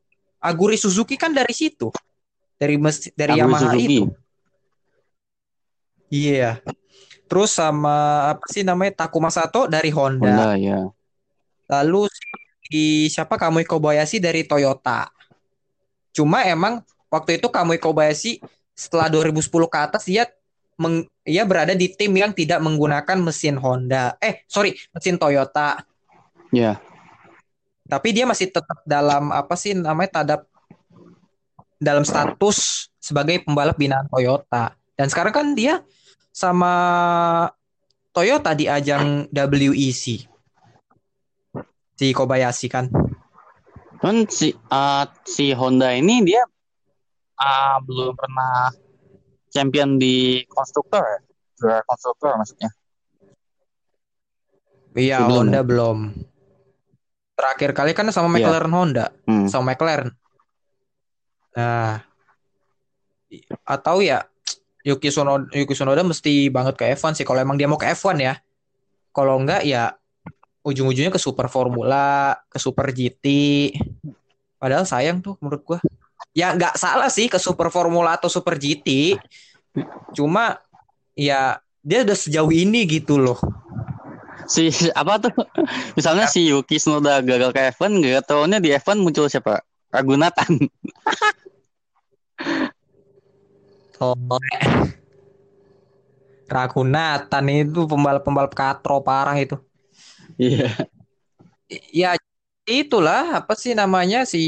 Aguri 0.43 0.75
Suzuki 0.75 1.15
kan 1.15 1.31
dari 1.31 1.51
situ. 1.51 1.91
Dari 2.59 2.75
mes 2.75 3.11
dari 3.15 3.35
Aguri 3.35 3.43
Yamaha 3.43 3.71
Suzuki. 3.71 3.83
itu. 3.83 4.03
Iya. 6.13 6.39
Yeah. 6.39 6.55
Terus 7.27 7.51
sama 7.55 8.29
apa 8.35 8.45
sih 8.51 8.61
namanya 8.61 9.03
Takuma 9.07 9.27
Sato 9.33 9.65
dari 9.67 9.89
Honda. 9.91 10.27
Honda 10.29 10.51
ya. 10.59 10.79
Lalu 11.67 12.07
si 12.69 13.07
siapa 13.09 13.35
Kamui 13.35 13.67
Kobayashi 13.67 14.23
dari 14.23 14.47
Toyota. 14.47 15.09
Cuma 16.13 16.45
emang 16.45 16.85
waktu 17.13 17.37
itu 17.37 17.47
Kamui 17.53 17.77
Kobayashi 17.77 18.41
setelah 18.73 19.05
2010 19.13 19.45
ke 19.69 19.77
atas 19.77 20.03
dia 20.09 20.25
meng, 20.81 21.05
ia 21.21 21.45
berada 21.45 21.77
di 21.77 21.93
tim 21.93 22.09
yang 22.17 22.33
tidak 22.33 22.57
menggunakan 22.57 23.21
mesin 23.21 23.61
Honda. 23.61 24.17
Eh, 24.17 24.41
sorry, 24.49 24.73
mesin 24.89 25.21
Toyota. 25.21 25.85
Ya. 26.49 26.57
Yeah. 26.57 26.75
Tapi 27.85 28.09
dia 28.15 28.25
masih 28.25 28.49
tetap 28.49 28.81
dalam 28.87 29.29
apa 29.29 29.53
sih 29.53 29.77
namanya 29.77 30.23
tadap 30.23 30.49
dalam 31.77 32.01
status 32.07 32.89
sebagai 32.97 33.45
pembalap 33.45 33.77
binaan 33.77 34.09
Toyota. 34.09 34.73
Dan 34.97 35.11
sekarang 35.11 35.35
kan 35.35 35.47
dia 35.53 35.85
sama 36.33 36.73
Toyota 38.15 38.57
di 38.57 38.65
ajang 38.65 39.29
WEC. 39.29 40.25
Si 41.93 42.07
Kobayashi 42.15 42.71
kan. 42.71 42.89
Cuman 44.01 44.25
si 44.27 44.51
uh, 44.51 45.05
si 45.23 45.53
Honda 45.53 45.93
ini 45.93 46.25
dia 46.25 46.41
uh, 47.37 47.77
belum 47.85 48.13
pernah 48.17 48.73
champion 49.53 50.01
di 50.01 50.41
konstruktor, 50.49 51.05
juara 51.57 51.85
konstruktor 51.85 52.33
maksudnya. 52.37 52.69
Iya, 54.93 55.25
belum. 55.25 55.49
Honda 55.49 55.61
belum. 55.65 55.97
Terakhir 57.33 57.71
kali 57.73 57.91
kan 57.97 58.09
sama 58.13 58.29
iya. 58.37 58.45
McLaren 58.45 58.69
yeah. 58.69 58.77
Honda, 58.77 59.05
hmm. 59.25 59.45
sama 59.49 59.73
McLaren. 59.73 60.09
Nah, 61.53 62.01
atau 63.65 64.01
ya 64.01 64.25
Yuki 64.85 65.09
Tsunoda, 65.09 65.49
Yuki 65.53 65.73
Tsunoda 65.73 66.01
mesti 66.05 66.49
banget 66.53 66.75
ke 66.77 66.85
F1 66.93 67.17
sih 67.17 67.25
kalau 67.25 67.41
emang 67.41 67.57
dia 67.57 67.65
mau 67.65 67.79
ke 67.79 67.89
F1 67.93 68.17
ya. 68.21 68.35
Kalau 69.13 69.37
enggak 69.37 69.65
ya 69.65 69.93
ujung-ujungnya 70.65 71.13
ke 71.13 71.21
Super 71.21 71.49
Formula, 71.49 72.37
ke 72.49 72.57
Super 72.57 72.89
GT. 72.93 73.25
Padahal 74.57 74.85
sayang 74.85 75.21
tuh 75.21 75.37
menurut 75.41 75.61
gua. 75.65 75.79
Ya 76.33 76.53
nggak 76.57 76.75
salah 76.81 77.09
sih 77.13 77.29
ke 77.29 77.37
Super 77.37 77.69
Formula 77.69 78.17
atau 78.17 78.29
Super 78.29 78.57
GT. 78.57 79.17
Cuma 80.17 80.57
ya 81.13 81.61
dia 81.85 82.01
udah 82.01 82.17
sejauh 82.17 82.49
ini 82.49 82.89
gitu 82.89 83.21
loh. 83.21 83.37
Si 84.49 84.69
apa 84.91 85.21
tuh? 85.21 85.33
Misalnya 85.97 86.27
si 86.27 86.49
Yuki 86.49 86.81
Tsunoda 86.81 87.23
gagal 87.23 87.55
ke 87.55 87.71
F1, 87.77 88.01
gak 88.03 88.27
taunya 88.27 88.59
di 88.59 88.75
F1 88.75 88.99
muncul 88.99 89.31
siapa? 89.31 89.63
Ragunatan. 89.93 90.67
oh. 94.03 94.17
Ragunatan 96.53 97.43
itu 97.49 97.87
pembalap-pembalap 97.87 98.53
katro 98.53 98.99
parah 99.01 99.33
itu. 99.39 99.57
Iya. 100.37 100.69
Ya 101.89 102.13
itulah 102.63 103.43
apa 103.43 103.53
sih 103.59 103.75
namanya 103.75 104.23
si 104.23 104.41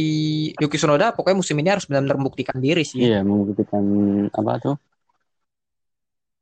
Yuki 0.55 0.79
Tsunoda 0.79 1.11
pokoknya 1.11 1.37
musim 1.43 1.59
ini 1.59 1.67
harus 1.67 1.83
benar-benar 1.83 2.15
membuktikan 2.15 2.57
diri 2.59 2.87
sih. 2.87 3.03
Iya, 3.03 3.27
membuktikan 3.27 3.83
apa 4.31 4.51
tuh? 4.63 4.75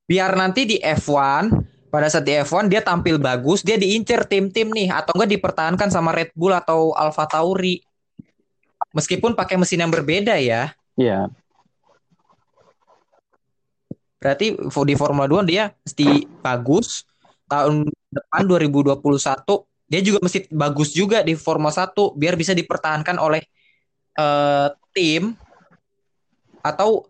Biar 0.06 0.38
nanti 0.38 0.70
di 0.70 0.78
F1 0.78 1.50
pada 1.90 2.10
saat 2.10 2.26
di 2.26 2.34
F1 2.38 2.70
dia 2.70 2.86
tampil 2.86 3.18
bagus, 3.18 3.66
dia 3.66 3.78
diincer 3.78 4.26
tim-tim 4.30 4.70
nih 4.70 4.94
atau 4.94 5.18
enggak 5.18 5.34
dipertahankan 5.38 5.90
sama 5.90 6.14
Red 6.14 6.34
Bull 6.38 6.54
atau 6.54 6.94
Alfa 6.94 7.26
Tauri. 7.26 7.82
Meskipun 8.94 9.34
pakai 9.34 9.58
mesin 9.58 9.82
yang 9.82 9.90
berbeda 9.90 10.38
ya. 10.38 10.70
Iya. 10.94 11.34
Berarti 14.22 14.54
di 14.62 14.96
Formula 14.96 15.26
2 15.26 15.50
dia 15.50 15.74
mesti 15.82 16.30
bagus 16.46 17.04
tahun 17.50 17.90
depan 18.14 18.44
2021 18.46 19.02
dia 19.94 20.02
juga 20.02 20.26
mesti 20.26 20.50
bagus 20.50 20.90
juga 20.90 21.22
di 21.22 21.38
Formula 21.38 21.70
1 21.70 21.94
biar 22.18 22.34
bisa 22.34 22.58
dipertahankan 22.58 23.22
oleh 23.22 23.46
uh, 24.18 24.74
tim 24.90 25.38
atau 26.66 27.06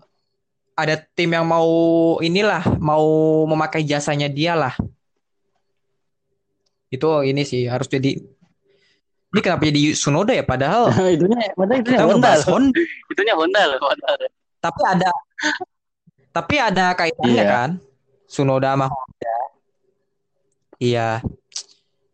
ada 0.75 0.99
tim 1.15 1.31
yang 1.31 1.47
mau 1.47 1.71
inilah 2.19 2.59
mau 2.83 3.07
memakai 3.47 3.87
jasanya 3.87 4.27
dia 4.27 4.51
lah 4.59 4.75
itu 6.91 7.07
ini 7.23 7.47
sih 7.47 7.71
harus 7.71 7.87
jadi 7.87 8.19
ini 9.31 9.39
kenapa 9.39 9.63
jadi 9.63 9.95
Sunoda 9.95 10.35
ya 10.35 10.43
padahal 10.43 10.91
itunya 11.15 11.55
padahal 11.55 11.79
itunya 11.79 12.03
Honda, 12.03 12.35
Honda. 12.43 12.83
itunya 13.15 13.33
Honda 13.39 13.61
loh 13.63 13.79
Honda. 13.79 14.11
tapi 14.59 14.81
ada 14.83 15.09
tapi 16.35 16.55
ada 16.59 16.91
kaitannya 16.99 17.31
yeah. 17.39 17.47
kan 17.47 17.69
Sunoda 18.27 18.75
sama 18.75 18.91
Honda 18.91 19.33
Iya. 20.83 21.23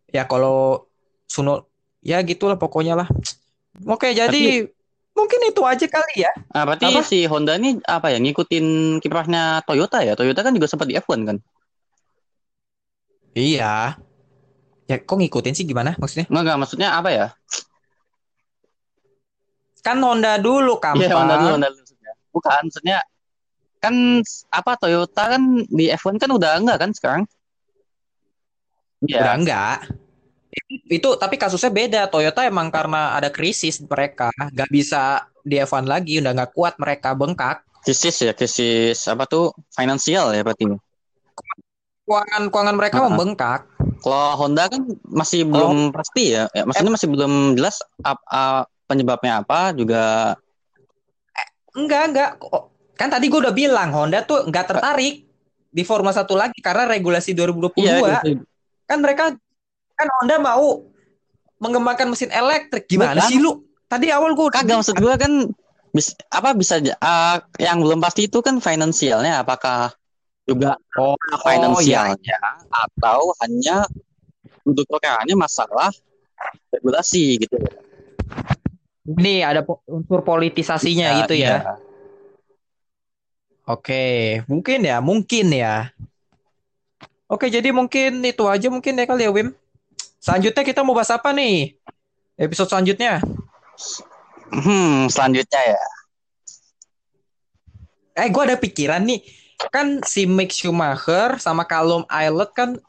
Ya 0.09 0.25
kalau 0.25 0.89
Suno 1.29 1.69
ya 2.01 2.21
gitulah 2.25 2.57
pokoknya 2.57 2.97
lah. 2.97 3.07
Oke, 3.85 4.11
jadi 4.11 4.27
Tapi, 4.27 4.65
mungkin 5.13 5.39
itu 5.45 5.61
aja 5.63 5.85
kali 5.85 6.25
ya. 6.25 6.31
Ah, 6.51 6.65
berarti 6.65 6.89
apa? 6.89 7.01
si 7.05 7.23
Honda 7.29 7.55
ini 7.55 7.77
apa 7.85 8.11
ya 8.11 8.17
ngikutin 8.17 8.97
kiprahnya 8.99 9.61
Toyota 9.63 10.01
ya? 10.01 10.17
Toyota 10.17 10.41
kan 10.41 10.55
juga 10.57 10.67
sempat 10.67 10.89
di 10.89 10.97
F1 10.97 11.21
kan? 11.23 11.37
Iya. 13.37 13.95
Ya 14.89 14.95
kok 14.97 15.21
ngikutin 15.21 15.53
sih 15.53 15.69
gimana 15.69 15.93
maksudnya? 16.01 16.25
Enggak, 16.27 16.43
enggak 16.43 16.57
maksudnya 16.65 16.89
apa 16.97 17.09
ya? 17.13 17.27
Kan 19.85 20.01
Honda 20.01 20.41
dulu 20.41 20.81
kan. 20.81 20.97
Iya, 20.97 21.13
Honda 21.13 21.35
dulu, 21.39 21.53
Honda 21.55 21.69
dulu. 21.69 21.85
Bukan, 22.29 22.61
maksudnya 22.67 22.99
kan 23.79 24.25
apa 24.51 24.71
Toyota 24.75 25.37
kan 25.37 25.41
di 25.69 25.87
F1 25.93 26.19
kan 26.19 26.29
udah 26.33 26.57
enggak 26.59 26.77
kan 26.81 26.91
sekarang? 26.91 27.23
Ya. 29.05 29.23
Udah 29.23 29.35
enggak. 29.39 29.77
Itu 30.89 31.15
tapi 31.15 31.39
kasusnya 31.39 31.71
beda. 31.71 32.01
Toyota 32.11 32.43
emang 32.43 32.67
karena 32.73 33.15
ada 33.15 33.31
krisis 33.31 33.79
mereka 33.79 34.33
nggak 34.35 34.69
bisa 34.69 35.23
di 35.45 35.55
F1 35.61 35.87
lagi, 35.87 36.19
udah 36.19 36.35
nggak 36.35 36.51
kuat 36.51 36.75
mereka 36.81 37.15
bengkak. 37.15 37.63
Krisis 37.85 38.19
ya, 38.19 38.35
krisis 38.35 39.07
apa 39.07 39.23
tuh 39.23 39.55
finansial 39.71 40.35
ya 40.35 40.43
berarti. 40.43 40.67
Keuangan 42.03 42.43
keuangan 42.51 42.75
mereka 42.75 42.95
uh 42.99 43.01
-huh. 43.05 43.07
membengkak. 43.13 43.61
Kalau 43.99 44.31
Honda 44.39 44.71
kan 44.71 44.83
masih 45.03 45.43
belum 45.43 45.91
pasti 45.91 46.35
ya. 46.35 46.47
ya 46.55 46.63
maksudnya 46.63 46.93
masih 46.95 47.07
belum 47.11 47.33
jelas 47.59 47.83
ap, 48.03 48.19
uh, 48.31 48.63
penyebabnya 48.87 49.43
apa 49.43 49.75
juga. 49.75 50.35
Eh, 51.35 51.47
enggak 51.77 52.03
enggak. 52.11 52.31
Kan 52.95 53.07
tadi 53.11 53.31
gue 53.31 53.39
udah 53.39 53.55
bilang 53.55 53.91
Honda 53.95 54.23
tuh 54.23 54.47
nggak 54.47 54.65
tertarik 54.75 55.27
di 55.69 55.83
Formula 55.85 56.11
1 56.11 56.25
lagi 56.33 56.59
karena 56.59 56.89
regulasi 56.89 57.31
2022. 57.37 57.85
Iya, 57.85 58.19
kan 58.89 58.97
mereka 58.99 59.37
kan 59.93 60.07
Honda 60.17 60.41
mau 60.41 60.89
mengembangkan 61.61 62.09
mesin 62.09 62.33
elektrik 62.33 62.89
gimana 62.89 63.21
Bukan. 63.21 63.29
sih 63.29 63.37
lu 63.37 63.61
tadi 63.85 64.09
awal 64.09 64.33
gue 64.33 64.49
kagak 64.49 64.81
maksud 64.81 64.97
gue 64.97 65.13
kan 65.13 65.33
bis, 65.93 66.17
apa 66.33 66.57
bisa 66.57 66.81
uh, 66.81 67.37
yang 67.61 67.77
belum 67.85 68.01
pasti 68.01 68.25
itu 68.25 68.41
kan 68.41 68.57
finansialnya 68.57 69.45
apakah 69.45 69.93
juga 70.49 70.73
oh, 70.97 71.13
finansialnya 71.45 72.17
oh, 72.17 72.25
iya. 72.25 72.39
atau 72.89 73.19
hanya 73.45 73.77
untuk 74.65 74.89
perkaranya 74.89 75.37
masalah 75.37 75.93
regulasi 76.73 77.45
gitu 77.45 77.61
ini 79.09 79.41
ada 79.41 79.65
unsur 79.89 80.21
politisasinya 80.21 81.07
ya, 81.13 81.17
gitu 81.25 81.33
ya, 81.37 81.49
ya. 81.49 81.73
Oke, 83.69 84.41
mungkin 84.49 84.81
ya, 84.81 84.97
mungkin 84.97 85.53
ya. 85.53 85.93
Oke, 87.29 87.45
jadi 87.53 87.69
mungkin 87.69 88.25
itu 88.25 88.43
aja 88.49 88.73
mungkin 88.73 88.97
ya 88.97 89.05
kali 89.05 89.29
ya, 89.29 89.29
Wim. 89.29 89.53
Selanjutnya 90.17 90.65
kita 90.65 90.81
mau 90.81 90.97
bahas 90.97 91.13
apa 91.13 91.29
nih? 91.29 91.77
Episode 92.33 92.73
selanjutnya. 92.73 93.21
Hmm, 94.49 95.05
selanjutnya 95.13 95.61
ya. 95.61 95.83
Eh, 98.17 98.27
gue 98.33 98.43
ada 98.43 98.57
pikiran 98.57 99.05
nih. 99.05 99.21
Kan 99.69 100.01
si 100.01 100.25
Mick 100.25 100.49
Schumacher 100.49 101.37
sama 101.37 101.69
Callum 101.69 102.01
Aylett 102.09 102.49
kan 102.57 102.81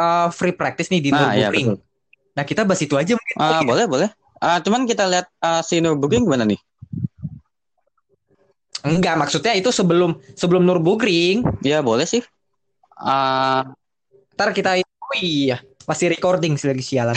uh, 0.00 0.28
free 0.32 0.56
practice 0.56 0.88
nih 0.88 1.02
di 1.04 1.10
nah, 1.12 1.28
Nürburgring. 1.28 1.76
Ya, 1.76 2.40
nah, 2.40 2.44
kita 2.48 2.64
bahas 2.64 2.80
itu 2.80 2.96
aja 2.96 3.12
mungkin. 3.12 3.36
Uh, 3.36 3.62
boleh, 3.68 3.84
boleh. 3.84 4.08
Uh, 4.40 4.58
cuman 4.64 4.88
kita 4.88 5.04
lihat 5.06 5.28
uh, 5.44 5.60
si 5.60 5.78
Nürburgring 5.78 6.24
gimana 6.24 6.48
nih? 6.48 6.58
Enggak, 8.82 9.14
maksudnya 9.14 9.54
itu 9.54 9.70
sebelum 9.70 10.18
sebelum 10.34 10.64
Nürburgring. 10.64 11.44
Ya, 11.62 11.84
boleh 11.84 12.08
sih. 12.08 12.24
Uh, 12.98 13.62
Ntar 14.32 14.50
kita 14.56 14.80
oh 14.80 15.14
iya 15.20 15.60
masih 15.84 16.14
recording 16.14 16.54
sih 16.54 16.70
lagi 16.70 16.82
sialan. 16.82 17.16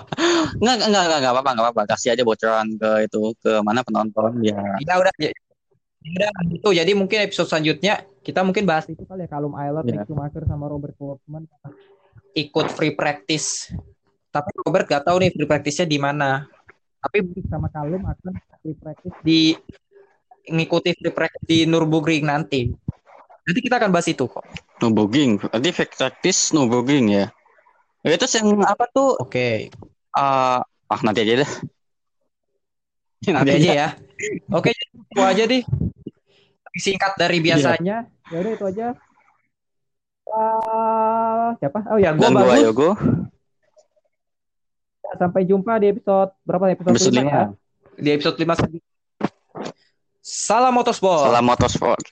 enggak 0.60 0.74
enggak 0.88 1.02
enggak 1.06 1.18
enggak 1.20 1.32
apa-apa 1.32 1.50
enggak 1.52 1.64
apa-apa 1.70 1.82
kasih 1.92 2.08
aja 2.16 2.22
bocoran 2.24 2.66
ke 2.80 2.90
itu 3.04 3.20
ke 3.38 3.52
mana 3.60 3.80
penonton 3.84 4.32
ya. 4.40 4.58
Ya 4.80 4.94
udah 4.96 5.12
ya, 5.20 5.30
udah 6.02 6.30
itu 6.48 6.68
jadi 6.72 6.92
mungkin 6.96 7.18
episode 7.28 7.48
selanjutnya 7.52 8.02
kita 8.24 8.40
mungkin 8.44 8.64
bahas 8.64 8.88
itu 8.88 9.04
kali 9.04 9.24
ya 9.24 9.28
Kalum 9.28 9.54
Ayler, 9.56 9.84
yeah. 9.84 10.02
Nick 10.02 10.08
Schumacher 10.08 10.44
sama 10.48 10.68
Robert 10.68 10.96
Workman 10.96 11.44
ikut 12.36 12.66
free 12.72 12.94
practice. 12.94 13.72
Tapi 14.28 14.50
Robert 14.62 14.84
gak 14.84 15.08
tahu 15.08 15.24
nih 15.24 15.30
free 15.32 15.48
practice-nya 15.48 15.86
di 15.88 15.98
mana. 15.98 16.44
Tapi 17.00 17.24
sama 17.48 17.68
Kalum 17.72 18.02
akan 18.04 18.32
free 18.60 18.76
practice 18.76 19.16
di 19.24 19.56
ngikuti 20.48 20.90
free 20.96 21.14
practice 21.14 21.44
di 21.44 21.64
Nurburgring 21.64 22.24
nanti. 22.24 22.68
Nanti 23.48 23.64
kita 23.64 23.80
akan 23.80 23.88
bahas 23.88 24.04
itu 24.12 24.28
kok. 24.28 24.44
Snowboarding. 24.76 25.40
Nanti 25.40 25.72
practice 25.72 26.52
snowboarding 26.52 27.16
ya. 27.16 27.32
Ya 28.04 28.12
itu 28.20 28.28
yang 28.36 28.60
apa 28.60 28.84
tuh? 28.92 29.16
Oke. 29.16 29.72
Okay. 29.72 29.72
Uh, 30.12 30.60
ah 30.60 31.00
nanti 31.00 31.24
aja 31.24 31.40
deh. 31.40 31.50
Nanti, 33.34 33.50
aja 33.50 33.70
ya. 33.72 33.88
Oke, 34.52 34.70
okay, 34.70 34.74
itu 34.94 35.22
aja 35.24 35.42
deh. 35.48 35.62
Singkat 36.76 37.18
dari 37.18 37.40
iya. 37.40 37.44
biasanya. 37.50 37.96
Ya 38.30 38.36
udah 38.36 38.52
itu 38.52 38.64
aja. 38.68 38.86
Uh, 40.28 41.48
siapa? 41.58 41.88
Oh 41.88 41.98
ya, 41.98 42.12
gua 42.14 42.22
Dan 42.28 42.36
bagus. 42.36 42.52
Gua 42.52 42.56
Yogo. 42.62 42.90
Sampai 45.18 45.48
jumpa 45.48 45.80
di 45.80 45.88
episode 45.96 46.36
berapa 46.44 46.68
episode, 46.68 46.94
episode 46.94 47.16
5, 47.16 47.26
5 47.26 47.32
ya? 47.32 47.44
Di 47.96 48.10
episode 48.12 48.36
5 48.36 48.78
Salam 50.20 50.76
motorsport. 50.76 51.32
Salam 51.32 51.44
motorsport. 51.48 52.04